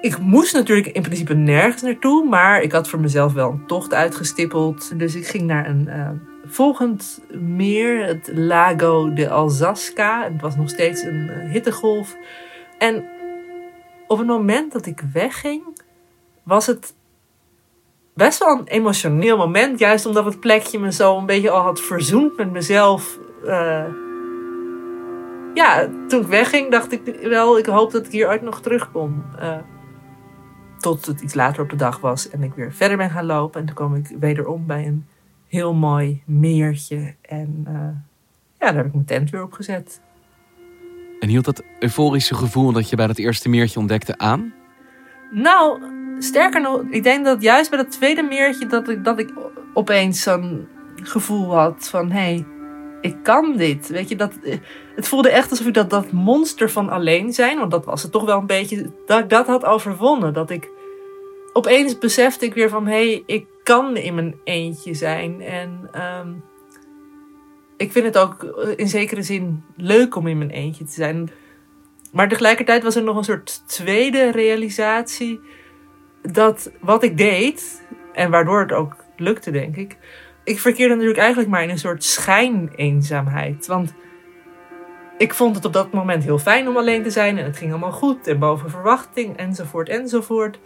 Ik 0.01 0.19
moest 0.19 0.53
natuurlijk 0.53 0.87
in 0.87 1.03
principe 1.03 1.35
nergens 1.35 1.83
naartoe, 1.83 2.29
maar 2.29 2.63
ik 2.63 2.73
had 2.73 2.89
voor 2.89 3.01
mezelf 3.01 3.33
wel 3.33 3.51
een 3.51 3.67
tocht 3.67 3.95
uitgestippeld. 3.95 4.99
Dus 4.99 5.15
ik 5.15 5.27
ging 5.27 5.45
naar 5.45 5.69
een 5.69 5.89
uh, 5.89 6.09
volgend 6.49 7.21
meer, 7.41 8.07
het 8.07 8.31
Lago 8.33 9.13
de 9.13 9.31
Alsasca. 9.31 10.25
Het 10.25 10.41
was 10.41 10.57
nog 10.57 10.69
steeds 10.69 11.03
een 11.03 11.31
uh, 11.31 11.51
hittegolf. 11.51 12.17
En 12.79 13.05
op 14.07 14.19
het 14.19 14.27
moment 14.27 14.73
dat 14.73 14.87
ik 14.87 15.03
wegging, 15.13 15.63
was 16.43 16.67
het 16.67 16.95
best 18.15 18.39
wel 18.39 18.59
een 18.59 18.67
emotioneel 18.67 19.37
moment. 19.37 19.79
Juist 19.79 20.07
omdat 20.07 20.25
het 20.25 20.41
plekje 20.41 20.79
me 20.79 20.93
zo 20.93 21.19
een 21.19 21.27
beetje 21.27 21.51
al 21.51 21.63
had 21.63 21.81
verzoend 21.81 22.37
met 22.37 22.51
mezelf. 22.51 23.19
Uh, 23.45 23.85
ja, 25.55 25.89
toen 26.09 26.21
ik 26.21 26.27
wegging, 26.27 26.71
dacht 26.71 26.93
ik 26.93 27.19
wel, 27.23 27.59
ik 27.59 27.67
hoop 27.67 27.91
dat 27.91 28.07
ik 28.07 28.13
hier 28.13 28.29
ooit 28.29 28.43
nog 28.43 28.61
terugkom. 28.61 29.25
Tot 30.79 31.07
het 31.07 31.21
iets 31.21 31.35
later 31.35 31.63
op 31.63 31.71
de 31.71 31.77
dag 31.77 32.01
was 32.01 32.31
en 32.31 32.43
ik 32.43 32.55
weer 32.55 32.73
verder 32.73 32.97
ben 32.97 33.11
gaan 33.11 33.27
lopen. 33.27 33.61
En 33.61 33.67
toen 33.67 33.75
kwam 33.75 33.95
ik 33.95 34.17
wederom 34.21 34.67
bij 34.67 34.87
een 34.87 35.07
heel 35.49 35.75
mooi 35.75 36.23
meertje. 36.27 37.15
En 37.21 37.65
uh, 37.69 37.75
ja, 38.59 38.67
daar 38.67 38.75
heb 38.75 38.87
ik 38.87 38.93
mijn 38.93 39.05
tent 39.05 39.31
weer 39.31 39.43
op 39.43 39.53
gezet. 39.53 40.01
En 41.21 41.29
hield 41.29 41.45
dat 41.45 41.63
euforische 41.79 42.35
gevoel 42.35 42.73
dat 42.73 42.91
je 42.91 42.97
bij 42.97 43.07
dat 43.07 43.19
eerste 43.19 43.49
meertje 43.49 43.79
ontdekte 43.79 44.19
aan? 44.19 44.55
Nou, 45.31 45.83
sterker 46.19 46.61
nog, 46.61 46.83
ik 46.91 47.03
denk 47.03 47.25
dat 47.25 47.43
juist 47.43 47.71
bij 47.71 47.79
dat 47.79 47.91
tweede 47.91 48.23
meertje 48.23 48.67
dat 48.67 48.89
ik, 48.89 49.05
dat 49.05 49.19
ik 49.19 49.33
opeens 49.75 50.23
zo'n 50.23 50.69
gevoel 51.03 51.55
had 51.55 51.89
van 51.89 52.11
hé, 52.11 52.19
hey, 52.19 52.45
ik 53.01 53.17
kan 53.23 53.57
dit. 53.57 53.89
Weet 53.89 54.09
je, 54.09 54.17
dat, 54.17 54.33
het 54.97 55.09
voelde 55.09 55.31
echt 55.31 55.51
alsof 55.51 55.67
ik 55.67 55.75
dat, 55.75 55.91
dat 55.91 56.13
monster 56.13 56.71
van 56.71 56.89
alleen 56.89 57.33
zijn, 57.33 57.59
want 57.59 57.71
dat 57.71 57.85
was 57.85 58.03
het 58.03 58.13
toch 58.13 58.25
wel 58.25 58.39
een 58.39 58.47
beetje, 58.47 58.91
dat 59.07 59.19
ik 59.19 59.29
dat 59.29 59.47
had 59.47 59.65
overwonnen. 59.65 60.33
Dat 60.33 60.51
ik 60.51 60.69
opeens 61.53 61.99
besefte 61.99 62.45
ik 62.45 62.55
weer 62.55 62.69
van 62.69 62.87
hé, 62.87 62.93
hey, 62.93 63.23
ik 63.27 63.47
kan 63.69 63.97
in 63.97 64.15
mijn 64.15 64.35
eentje 64.45 64.95
zijn. 64.95 65.41
En 65.41 65.91
um, 66.21 66.45
ik 67.77 67.93
vind 67.93 68.05
het 68.05 68.19
ook 68.19 68.43
in 68.77 68.89
zekere 68.89 69.23
zin 69.23 69.65
leuk 69.77 70.15
om 70.15 70.27
in 70.27 70.39
mijn 70.39 70.51
eentje 70.51 70.85
te 70.85 70.93
zijn. 70.93 71.31
Maar 72.13 72.29
tegelijkertijd 72.29 72.83
was 72.83 72.97
er 72.97 73.03
nog 73.03 73.17
een 73.17 73.25
soort 73.25 73.69
tweede 73.69 74.31
realisatie 74.31 75.41
dat 76.23 76.71
wat 76.81 77.03
ik 77.03 77.17
deed, 77.19 77.87
en 78.13 78.31
waardoor 78.31 78.61
het 78.61 78.73
ook 78.73 78.97
lukte, 79.17 79.51
denk 79.51 79.77
ik. 79.77 79.97
Ik 80.45 80.61
verkeerde 80.61 80.95
natuurlijk 80.95 81.21
eigenlijk 81.21 81.51
maar 81.51 81.63
in 81.63 81.71
een 81.71 81.79
soort 81.79 82.05
schijneenzaamheid. 82.05 83.67
Want 83.67 83.95
ik 85.19 85.35
vond 85.35 85.57
het 85.57 85.65
op 85.65 85.73
dat 85.73 85.93
moment 85.93 86.25
heel 86.25 86.39
fijn 86.39 86.69
om 86.69 86.77
alleen 86.77 87.03
te 87.03 87.11
zijn 87.11 87.39
en 87.39 87.45
het 87.45 87.57
ging 87.57 87.71
allemaal 87.71 87.93
goed 87.93 88.27
en 88.27 88.39
boven 88.39 88.71
verwachting 88.71 89.37
enzovoort 89.37 89.89
enzovoort. 89.89 90.59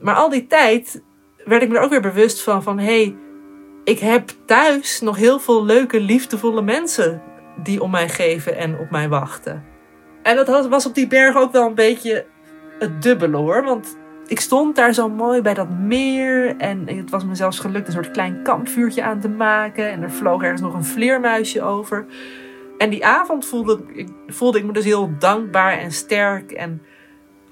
Maar 0.00 0.14
al 0.14 0.28
die 0.28 0.46
tijd 0.46 1.02
werd 1.44 1.62
ik 1.62 1.68
me 1.68 1.76
er 1.76 1.82
ook 1.82 1.90
weer 1.90 2.00
bewust 2.00 2.42
van 2.42 2.62
van 2.62 2.78
hé, 2.78 2.84
hey, 2.84 3.16
ik 3.84 3.98
heb 3.98 4.30
thuis 4.44 5.00
nog 5.00 5.16
heel 5.16 5.40
veel 5.40 5.64
leuke, 5.64 6.00
liefdevolle 6.00 6.62
mensen 6.62 7.22
die 7.62 7.82
om 7.82 7.90
mij 7.90 8.08
geven 8.08 8.56
en 8.56 8.78
op 8.78 8.90
mij 8.90 9.08
wachten. 9.08 9.64
En 10.22 10.36
dat 10.36 10.68
was 10.68 10.86
op 10.86 10.94
die 10.94 11.06
berg 11.06 11.36
ook 11.36 11.52
wel 11.52 11.66
een 11.66 11.74
beetje 11.74 12.26
het 12.78 13.02
dubbele 13.02 13.36
hoor, 13.36 13.64
want 13.64 13.96
ik 14.26 14.40
stond 14.40 14.76
daar 14.76 14.94
zo 14.94 15.08
mooi 15.08 15.42
bij 15.42 15.54
dat 15.54 15.70
meer 15.70 16.56
en 16.56 16.88
het 16.88 17.10
was 17.10 17.24
me 17.24 17.34
zelfs 17.34 17.58
gelukt 17.58 17.86
een 17.86 17.92
soort 17.92 18.10
klein 18.10 18.42
kampvuurtje 18.42 19.02
aan 19.02 19.20
te 19.20 19.28
maken 19.28 19.90
en 19.90 20.02
er 20.02 20.10
vloog 20.10 20.42
ergens 20.42 20.60
nog 20.60 20.74
een 20.74 20.84
vleermuisje 20.84 21.62
over. 21.62 22.06
En 22.78 22.90
die 22.90 23.06
avond 23.06 23.46
voelde 23.46 23.80
ik, 23.92 24.08
voelde 24.26 24.58
ik 24.58 24.64
me 24.64 24.72
dus 24.72 24.84
heel 24.84 25.10
dankbaar 25.18 25.78
en 25.78 25.92
sterk. 25.92 26.52
En 26.52 26.82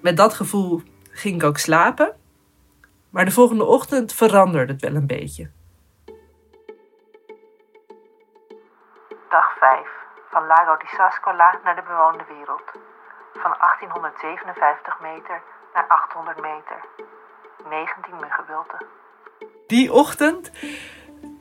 met 0.01 0.17
dat 0.17 0.35
gevoel 0.35 0.83
ging 1.11 1.35
ik 1.35 1.43
ook 1.43 1.59
slapen. 1.59 2.15
Maar 3.11 3.25
de 3.25 3.31
volgende 3.31 3.65
ochtend 3.65 4.15
veranderde 4.15 4.73
het 4.73 4.83
wel 4.83 4.95
een 4.95 5.07
beetje. 5.07 5.51
Dag 9.29 9.59
5. 9.59 9.89
Van 10.31 10.47
Lago 10.47 10.77
di 10.77 10.87
Sascola 10.87 11.59
naar 11.65 11.75
de 11.77 11.83
bewoonde 11.83 12.25
wereld. 12.29 12.63
Van 13.33 13.55
1857 13.59 15.01
meter 15.01 15.43
naar 15.75 15.87
800 15.89 16.41
meter. 16.41 16.81
19 17.69 18.15
muggenbulten. 18.21 18.87
Die 19.67 19.93
ochtend 19.93 20.51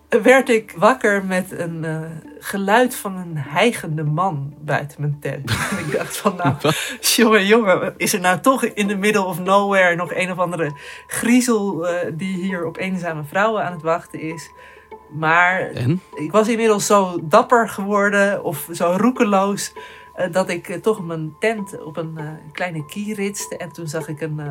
werd 0.10 0.50
ik 0.50 0.74
wakker 0.78 1.26
met 1.26 1.60
een 1.60 1.84
uh, 1.84 2.02
geluid 2.40 2.96
van 2.96 3.18
een 3.18 3.38
hijgende 3.38 4.04
man 4.04 4.54
buiten 4.60 5.02
mijn 5.02 5.18
tent. 5.20 5.50
en 5.72 5.86
ik 5.86 5.92
dacht 5.92 6.18
van, 6.18 6.36
nou, 6.36 6.56
jongen, 7.00 7.46
jongen, 7.46 7.94
is 7.98 8.14
er 8.14 8.20
nou 8.20 8.40
toch 8.40 8.64
in 8.64 8.88
the 8.88 8.96
middle 8.96 9.26
of 9.26 9.40
nowhere 9.40 9.96
nog 9.96 10.14
een 10.14 10.32
of 10.32 10.38
andere 10.38 10.72
griezel 11.08 11.90
uh, 11.90 12.00
die 12.14 12.36
hier 12.36 12.66
op 12.66 12.78
eenzame 12.78 13.24
vrouwen 13.24 13.64
aan 13.64 13.72
het 13.72 13.82
wachten 13.82 14.20
is? 14.20 14.50
Maar 15.12 15.60
en? 15.60 16.02
ik 16.14 16.32
was 16.32 16.48
inmiddels 16.48 16.86
zo 16.86 17.20
dapper 17.24 17.70
geworden 17.70 18.44
of 18.44 18.68
zo 18.72 18.96
roekeloos 18.98 19.74
uh, 20.18 20.32
dat 20.32 20.50
ik 20.50 20.80
toch 20.82 21.06
mijn 21.06 21.36
tent 21.40 21.84
op 21.84 21.98
een 21.98 22.20
kleine 22.52 22.86
kie 22.86 23.16
ritste. 23.16 23.58
En 23.58 23.72
toen 23.72 23.88
zag 23.88 24.08
ik 24.08 24.22
een, 24.22 24.42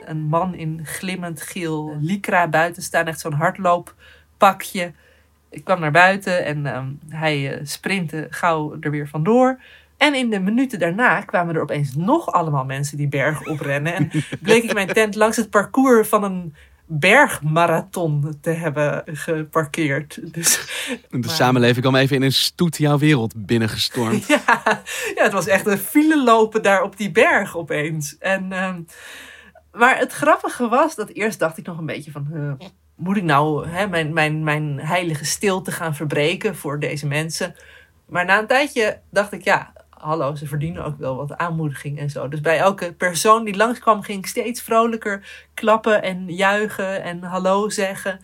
een 0.00 0.22
man 0.22 0.54
in 0.54 0.80
glimmend 0.84 1.42
geel 1.42 1.96
lycra 2.00 2.48
buiten 2.48 2.82
staan, 2.82 3.06
echt 3.06 3.20
zo'n 3.20 3.32
hardloop 3.32 3.94
pakje. 4.40 4.92
Ik 5.50 5.64
kwam 5.64 5.80
naar 5.80 5.90
buiten 5.90 6.44
en 6.44 6.76
um, 6.76 6.98
hij 7.08 7.58
uh, 7.58 7.66
sprintte 7.66 8.26
gauw 8.30 8.76
er 8.80 8.90
weer 8.90 9.08
vandoor. 9.08 9.60
En 9.96 10.14
in 10.14 10.30
de 10.30 10.40
minuten 10.40 10.78
daarna 10.78 11.20
kwamen 11.20 11.54
er 11.54 11.62
opeens 11.62 11.94
nog 11.94 12.32
allemaal 12.32 12.64
mensen 12.64 12.96
die 12.96 13.08
berg 13.08 13.46
oprennen. 13.46 13.94
En 13.94 14.10
bleek 14.42 14.62
ik 14.62 14.74
mijn 14.74 14.92
tent 14.92 15.14
langs 15.14 15.36
het 15.36 15.50
parcours 15.50 16.08
van 16.08 16.24
een 16.24 16.54
bergmarathon 16.86 18.38
te 18.40 18.50
hebben 18.50 19.02
geparkeerd. 19.06 20.18
Dus, 20.32 20.66
de 21.10 21.18
maar... 21.18 21.30
samenleving 21.30 21.80
kwam 21.80 21.96
even 21.96 22.16
in 22.16 22.22
een 22.22 22.32
stoet 22.32 22.76
jouw 22.76 22.98
wereld 22.98 23.46
binnengestormd. 23.46 24.26
ja, 24.46 24.62
ja, 25.14 25.22
het 25.22 25.32
was 25.32 25.46
echt 25.46 25.66
een 25.66 25.78
file 25.78 26.22
lopen 26.22 26.62
daar 26.62 26.82
op 26.82 26.96
die 26.96 27.10
berg 27.10 27.56
opeens. 27.56 28.18
En, 28.18 28.64
um, 28.64 28.86
maar 29.72 29.98
het 29.98 30.12
grappige 30.12 30.68
was 30.68 30.94
dat 30.94 31.08
eerst 31.08 31.38
dacht 31.38 31.58
ik 31.58 31.66
nog 31.66 31.78
een 31.78 31.86
beetje 31.86 32.10
van... 32.10 32.28
Uh, 32.32 32.52
moet 33.00 33.16
ik 33.16 33.22
nou 33.22 33.68
hè, 33.68 33.86
mijn, 33.86 34.12
mijn, 34.12 34.44
mijn 34.44 34.80
heilige 34.80 35.24
stilte 35.24 35.72
gaan 35.72 35.94
verbreken 35.94 36.56
voor 36.56 36.80
deze 36.80 37.06
mensen? 37.06 37.54
Maar 38.06 38.24
na 38.24 38.38
een 38.38 38.46
tijdje 38.46 39.00
dacht 39.10 39.32
ik, 39.32 39.44
ja, 39.44 39.72
hallo, 39.90 40.34
ze 40.34 40.46
verdienen 40.46 40.84
ook 40.84 40.98
wel 40.98 41.16
wat 41.16 41.36
aanmoediging 41.36 41.98
en 41.98 42.10
zo. 42.10 42.28
Dus 42.28 42.40
bij 42.40 42.58
elke 42.58 42.92
persoon 42.92 43.44
die 43.44 43.56
langskwam, 43.56 44.02
ging 44.02 44.18
ik 44.18 44.26
steeds 44.26 44.62
vrolijker 44.62 45.46
klappen 45.54 46.02
en 46.02 46.32
juichen 46.34 47.02
en 47.02 47.22
hallo 47.22 47.68
zeggen. 47.68 48.20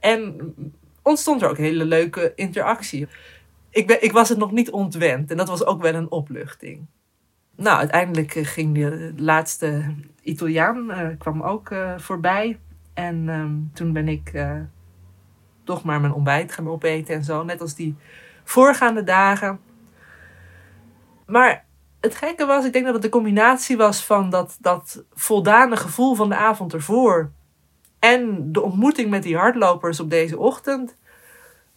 En 0.00 0.54
ontstond 1.02 1.42
er 1.42 1.48
ook 1.48 1.58
een 1.58 1.64
hele 1.64 1.84
leuke 1.84 2.32
interactie. 2.34 3.08
Ik, 3.70 3.86
ben, 3.86 4.02
ik 4.02 4.12
was 4.12 4.28
het 4.28 4.38
nog 4.38 4.52
niet 4.52 4.70
ontwend 4.70 5.30
en 5.30 5.36
dat 5.36 5.48
was 5.48 5.64
ook 5.64 5.82
wel 5.82 5.94
een 5.94 6.10
opluchting. 6.10 6.86
Nou, 7.56 7.78
uiteindelijk 7.78 8.32
ging 8.32 8.74
de 8.74 9.12
laatste 9.16 9.94
Italiaan 10.22 10.90
uh, 10.90 11.08
kwam 11.18 11.42
ook 11.42 11.70
uh, 11.70 11.98
voorbij. 11.98 12.58
En 13.00 13.28
um, 13.28 13.70
toen 13.74 13.92
ben 13.92 14.08
ik 14.08 14.32
uh, 14.32 14.60
toch 15.64 15.82
maar 15.82 16.00
mijn 16.00 16.12
ontbijt 16.12 16.52
gaan 16.52 16.68
opeten 16.68 17.14
en 17.14 17.24
zo. 17.24 17.44
Net 17.44 17.60
als 17.60 17.74
die 17.74 17.96
voorgaande 18.44 19.02
dagen. 19.02 19.60
Maar 21.26 21.64
het 22.00 22.14
gekke 22.14 22.46
was, 22.46 22.64
ik 22.64 22.72
denk 22.72 22.84
dat 22.84 22.94
het 22.94 23.02
de 23.02 23.08
combinatie 23.08 23.76
was 23.76 24.04
van 24.04 24.30
dat, 24.30 24.56
dat 24.60 25.04
voldane 25.14 25.76
gevoel 25.76 26.14
van 26.14 26.28
de 26.28 26.36
avond 26.36 26.72
ervoor. 26.72 27.30
En 27.98 28.52
de 28.52 28.60
ontmoeting 28.60 29.10
met 29.10 29.22
die 29.22 29.36
hardlopers 29.36 30.00
op 30.00 30.10
deze 30.10 30.38
ochtend. 30.38 30.96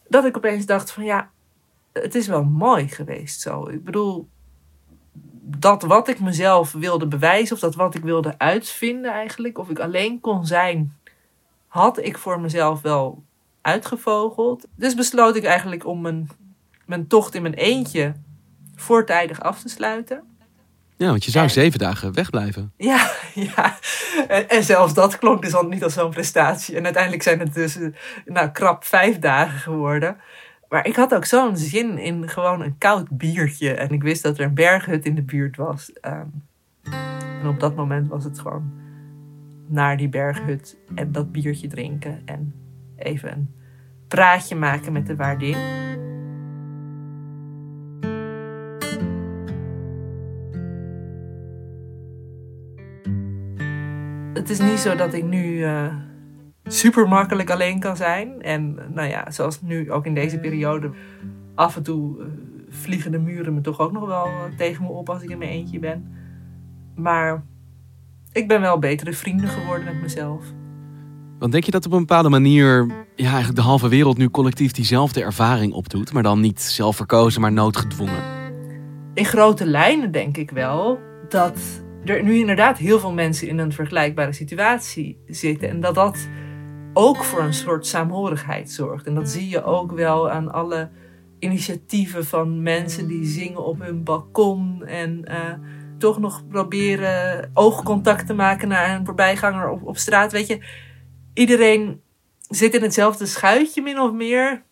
Dat 0.08 0.26
ik 0.26 0.38
opeens 0.38 0.66
dacht 0.66 0.92
van 0.92 1.04
ja, 1.04 1.30
het 1.92 2.16
is 2.16 2.28
wel 2.28 2.44
mooi 2.44 2.88
geweest 2.88 3.42
zo. 3.42 3.68
Ik 3.70 3.84
bedoel, 3.84 4.28
dat 5.42 5.82
wat 5.84 6.08
ik 6.08 6.20
mezelf 6.20 6.72
wilde 6.72 7.08
bewijzen, 7.08 7.56
of 7.56 7.62
dat 7.62 7.76
wat 7.76 7.96
ik 7.96 8.04
wilde 8.04 8.38
uitvinden 8.38 9.12
eigenlijk, 9.12 9.58
of 9.58 9.70
ik 9.70 9.80
alleen 9.80 10.20
kon 10.20 10.46
zijn 10.46 11.02
had 11.74 12.04
ik 12.04 12.18
voor 12.18 12.40
mezelf 12.40 12.82
wel 12.82 13.24
uitgevogeld. 13.62 14.68
Dus 14.76 14.96
besloot 14.96 15.36
ik 15.36 15.44
eigenlijk 15.44 15.86
om 15.86 16.02
mijn, 16.02 16.30
mijn 16.86 17.08
tocht 17.08 17.36
in 17.36 17.42
mijn 17.42 17.54
eentje 17.54 18.14
voortijdig 18.76 19.42
af 19.42 19.62
te 19.62 19.70
sluiten. 19.70 20.24
Ja, 20.98 21.08
want 21.08 21.26
je 21.26 21.32
zou 21.32 21.46
en, 21.46 21.52
zeven 21.52 21.80
dagen 21.80 22.14
wegblijven. 22.14 22.72
Ja, 22.78 23.12
ja. 23.56 23.78
En, 24.28 24.50
en, 24.50 24.64
zelfs 24.64 24.94
dat 24.94 25.18
klonk 25.18 25.42
dus 25.42 25.54
al 25.54 25.68
niet 25.68 25.84
als 25.84 25.94
zo'n 25.94 26.10
prestatie. 26.10 26.76
En 26.76 26.84
uiteindelijk 26.84 27.24
zijn 27.24 27.40
het 27.40 27.54
dus 27.54 27.78
nou, 28.26 28.50
krap 28.50 28.84
vijf 28.84 29.20
dagen 29.20 29.60
geworden. 29.60 30.18
Maar 30.70 30.88
ik 30.88 30.96
had 30.96 31.16
ook 31.16 31.26
zo'n 31.26 31.58
zin 31.58 31.98
in 31.98 32.30
gewoon 32.30 32.62
een 32.62 32.78
koud 32.78 33.10
biertje. 33.10 33.74
En 33.74 33.90
ik 33.90 34.04
wist 34.04 34.24
dat 34.24 34.38
er 34.38 34.46
een 34.46 34.54
berghut 34.54 35.06
in 35.06 35.16
de 35.16 35.24
buurt 35.24 35.58
was. 35.58 35.92
Um, 36.02 36.48
en 37.42 37.48
op 37.48 37.60
dat 37.60 37.76
moment 37.76 38.08
was 38.08 38.24
het 38.24 38.40
gewoon 38.40 38.83
naar 39.68 39.98
die 39.98 40.10
berghut 40.10 40.78
en 40.96 41.12
dat 41.12 41.32
biertje 41.32 41.68
drinken 41.68 42.22
en 42.26 42.54
even 42.96 43.32
een 43.32 43.50
praatje 44.08 44.56
maken 44.56 44.94
met 44.94 45.08
de 45.08 45.16
waardin. 45.16 45.58
Het 54.34 54.50
is 54.50 54.60
niet 54.60 54.80
zo 54.80 54.96
dat 54.96 55.14
ik 55.14 55.24
nu 55.24 55.44
uh, 55.44 55.96
super 56.64 57.08
makkelijk 57.08 57.50
alleen 57.50 57.80
kan 57.80 57.96
zijn. 57.96 58.42
En 58.42 58.74
nou 58.94 59.10
ja, 59.10 59.32
zoals 59.32 59.62
nu 59.62 59.92
ook 59.92 60.06
in 60.06 60.14
deze 60.14 60.40
periode, 60.40 60.92
af 61.56 61.76
en 61.76 61.84
toe 61.84 62.20
uh, 62.20 62.26
vliegen 62.70 63.12
de 63.12 63.20
muren 63.20 63.54
me 63.54 63.62
toch 63.62 63.80
ook 63.80 63.92
nog 63.92 64.06
wel 64.06 64.28
tegen 64.58 64.84
me 64.84 64.90
op 64.90 65.10
als 65.10 65.24
ik 65.24 65.30
in 65.30 65.38
mijn 65.38 65.50
eentje 65.50 65.80
ben. 65.80 66.12
Maar 66.96 67.44
ik 68.34 68.48
ben 68.48 68.62
wel 68.62 68.80
betere 68.80 69.14
vrienden 69.14 69.50
geworden 69.50 69.86
met 69.86 70.02
mezelf. 70.02 70.44
Want 71.40 71.52
denk 71.52 71.64
je 71.64 71.72
dat 71.72 71.86
op 71.86 71.92
een 71.92 72.00
bepaalde 72.00 72.30
manier 72.30 72.88
ja, 73.16 73.30
eigenlijk 73.30 73.56
de 73.56 73.62
halve 73.62 73.88
wereld 73.88 74.18
nu 74.18 74.30
collectief 74.30 74.72
diezelfde 74.72 75.24
ervaring 75.24 75.74
opdoet, 75.74 76.14
maar 76.14 76.24
dan 76.24 76.40
niet 76.40 76.62
zelf 76.62 76.96
verkozen, 76.96 77.42
maar 77.42 77.52
noodgedwongen? 77.52 78.24
In 79.14 79.26
grote 79.26 79.66
lijnen 79.66 80.12
denk 80.12 80.38
ik 80.38 80.52
wel 80.52 81.00
dat 81.30 81.60
er 82.06 82.24
nu 82.24 82.36
inderdaad 82.38 82.78
heel 82.78 83.00
veel 83.00 83.14
mensen 83.14 83.48
in 83.48 83.58
een 83.58 83.72
vergelijkbare 83.72 84.34
situatie 84.34 85.18
zitten 85.28 85.70
en 85.70 85.80
dat 85.80 85.96
dat 85.96 86.28
ook 86.94 87.24
voor 87.24 87.42
een 87.42 87.54
soort 87.54 87.86
saamhorigheid 87.86 88.72
zorgt. 88.72 89.08
En 89.08 89.16
dat 89.16 89.30
zie 89.30 89.50
je 89.50 89.64
ook 89.64 89.92
wel 89.92 90.30
aan 90.30 90.52
alle 90.52 90.90
initiatieven 91.40 92.26
van 92.26 92.62
mensen 92.62 93.08
die 93.08 93.26
zingen 93.26 93.66
op 93.66 93.80
hun 93.80 94.04
balkon 94.04 94.86
en 94.86 95.26
uh, 95.32 95.36
toch 96.04 96.20
nog 96.20 96.48
proberen 96.48 97.50
oogcontact 97.54 98.28
te 98.28 98.34
maken 98.34 98.68
naar 98.68 98.96
een 98.96 99.06
voorbijganger 99.06 99.70
op, 99.70 99.86
op 99.88 99.98
straat. 99.98 100.32
Weet 100.32 100.48
je, 100.48 100.60
iedereen 101.34 102.02
zit 102.50 102.74
in 102.74 102.82
hetzelfde 102.82 103.26
schuitje 103.26 103.82
min 103.82 104.00
of 104.00 104.12
meer. 104.12 104.64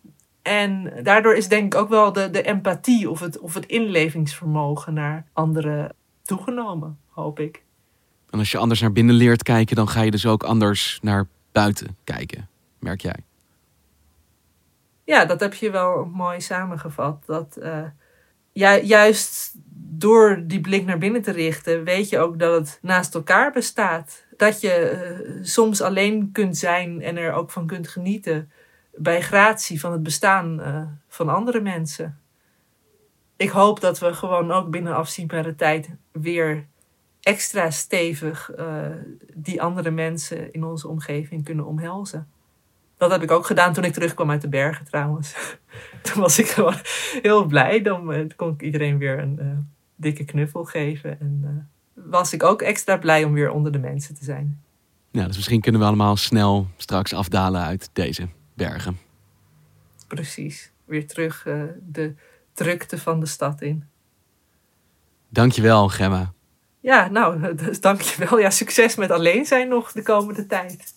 En 0.42 0.92
daardoor 1.02 1.34
is 1.34 1.48
denk 1.48 1.74
ik 1.74 1.80
ook 1.80 1.88
wel 1.88 2.12
de, 2.12 2.30
de 2.30 2.42
empathie 2.42 3.10
of 3.10 3.20
het, 3.20 3.38
of 3.38 3.54
het 3.54 3.66
inlevingsvermogen 3.66 4.94
naar 4.94 5.26
anderen 5.32 5.94
toegenomen, 6.22 6.98
hoop 7.08 7.38
ik. 7.40 7.62
En 8.30 8.38
als 8.38 8.50
je 8.50 8.58
anders 8.58 8.80
naar 8.80 8.92
binnen 8.92 9.14
leert 9.14 9.42
kijken, 9.42 9.76
dan 9.76 9.88
ga 9.88 10.00
je 10.00 10.10
dus 10.10 10.26
ook 10.26 10.42
anders 10.42 10.98
naar 11.02 11.26
buiten 11.52 11.96
kijken, 12.04 12.48
merk 12.78 13.00
jij? 13.00 13.16
Ja, 15.04 15.24
dat 15.24 15.40
heb 15.40 15.54
je 15.54 15.70
wel 15.70 16.04
mooi 16.04 16.40
samengevat. 16.40 17.22
Dat 17.26 17.58
uh, 17.62 17.86
juist 18.82 19.54
door 19.94 20.42
die 20.46 20.60
blik 20.60 20.84
naar 20.84 20.98
binnen 20.98 21.22
te 21.22 21.30
richten, 21.30 21.84
weet 21.84 22.08
je 22.08 22.18
ook 22.18 22.38
dat 22.38 22.54
het 22.54 22.78
naast 22.82 23.14
elkaar 23.14 23.52
bestaat. 23.52 24.24
Dat 24.36 24.60
je 24.60 24.92
uh, 25.28 25.44
soms 25.44 25.80
alleen 25.80 26.32
kunt 26.32 26.58
zijn 26.58 27.02
en 27.02 27.16
er 27.16 27.32
ook 27.32 27.50
van 27.50 27.66
kunt 27.66 27.88
genieten 27.88 28.50
bij 28.94 29.22
gratie 29.22 29.80
van 29.80 29.92
het 29.92 30.02
bestaan 30.02 30.60
uh, 30.60 30.82
van 31.08 31.28
andere 31.28 31.60
mensen. 31.60 32.18
ik 33.36 33.50
hoop 33.50 33.80
dat 33.80 33.98
we 33.98 34.14
gewoon 34.14 34.50
ook 34.50 34.70
binnen 34.70 34.94
afzienbare 34.94 35.54
tijd 35.54 35.88
weer 36.12 36.66
extra 37.20 37.70
stevig 37.70 38.50
uh, 38.58 38.86
die 39.34 39.62
andere 39.62 39.90
mensen 39.90 40.52
in 40.52 40.64
onze 40.64 40.88
omgeving 40.88 41.44
kunnen 41.44 41.66
omhelzen. 41.66 42.28
Dat 42.96 43.10
heb 43.10 43.22
ik 43.22 43.30
ook 43.30 43.46
gedaan 43.46 43.72
toen 43.72 43.84
ik 43.84 43.92
terugkwam 43.92 44.30
uit 44.30 44.40
de 44.40 44.48
bergen 44.48 44.84
trouwens. 44.84 45.34
toen 46.02 46.20
was 46.20 46.38
ik 46.38 46.46
gewoon 46.46 46.80
heel 47.22 47.44
blij. 47.44 47.82
Dan 47.82 48.32
kon 48.36 48.52
ik 48.52 48.62
iedereen 48.62 48.98
weer 48.98 49.18
een 49.18 49.70
dikke 50.02 50.24
knuffel 50.24 50.64
geven. 50.64 51.20
En 51.20 51.68
was 51.94 52.32
ik 52.32 52.42
ook 52.42 52.62
extra 52.62 52.96
blij 52.96 53.24
om 53.24 53.32
weer 53.32 53.50
onder 53.50 53.72
de 53.72 53.78
mensen 53.78 54.14
te 54.14 54.24
zijn. 54.24 54.60
Ja, 55.10 55.26
dus 55.26 55.36
misschien 55.36 55.60
kunnen 55.60 55.80
we 55.80 55.86
allemaal 55.86 56.16
snel 56.16 56.66
straks 56.76 57.14
afdalen 57.14 57.62
uit 57.62 57.90
deze 57.92 58.28
bergen. 58.54 58.98
Precies. 60.08 60.72
Weer 60.84 61.06
terug 61.06 61.42
de 61.88 62.14
drukte 62.52 62.98
van 62.98 63.20
de 63.20 63.26
stad 63.26 63.62
in. 63.62 63.84
Dankjewel, 65.28 65.88
Gemma. 65.88 66.32
Ja, 66.80 67.08
nou, 67.08 67.54
dus 67.64 67.80
dankjewel. 67.80 68.38
Ja, 68.38 68.50
succes 68.50 68.96
met 68.96 69.10
alleen 69.10 69.44
zijn 69.44 69.68
nog 69.68 69.92
de 69.92 70.02
komende 70.02 70.46
tijd. 70.46 70.92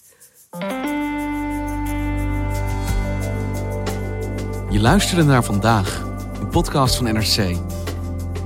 Je 4.69 4.79
luisterde 4.79 5.23
naar 5.23 5.43
vandaag, 5.43 6.01
een 6.39 6.49
podcast 6.49 6.95
van 6.95 7.05
NRC. 7.05 7.57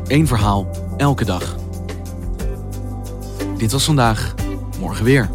Eén 0.10 0.28
verhaal, 0.28 0.70
elke 0.98 1.26
dag. 1.26 1.56
Dit 3.58 3.72
was 3.72 3.86
vandaag, 3.86 4.34
morgen 4.80 5.06
weer. 5.06 5.30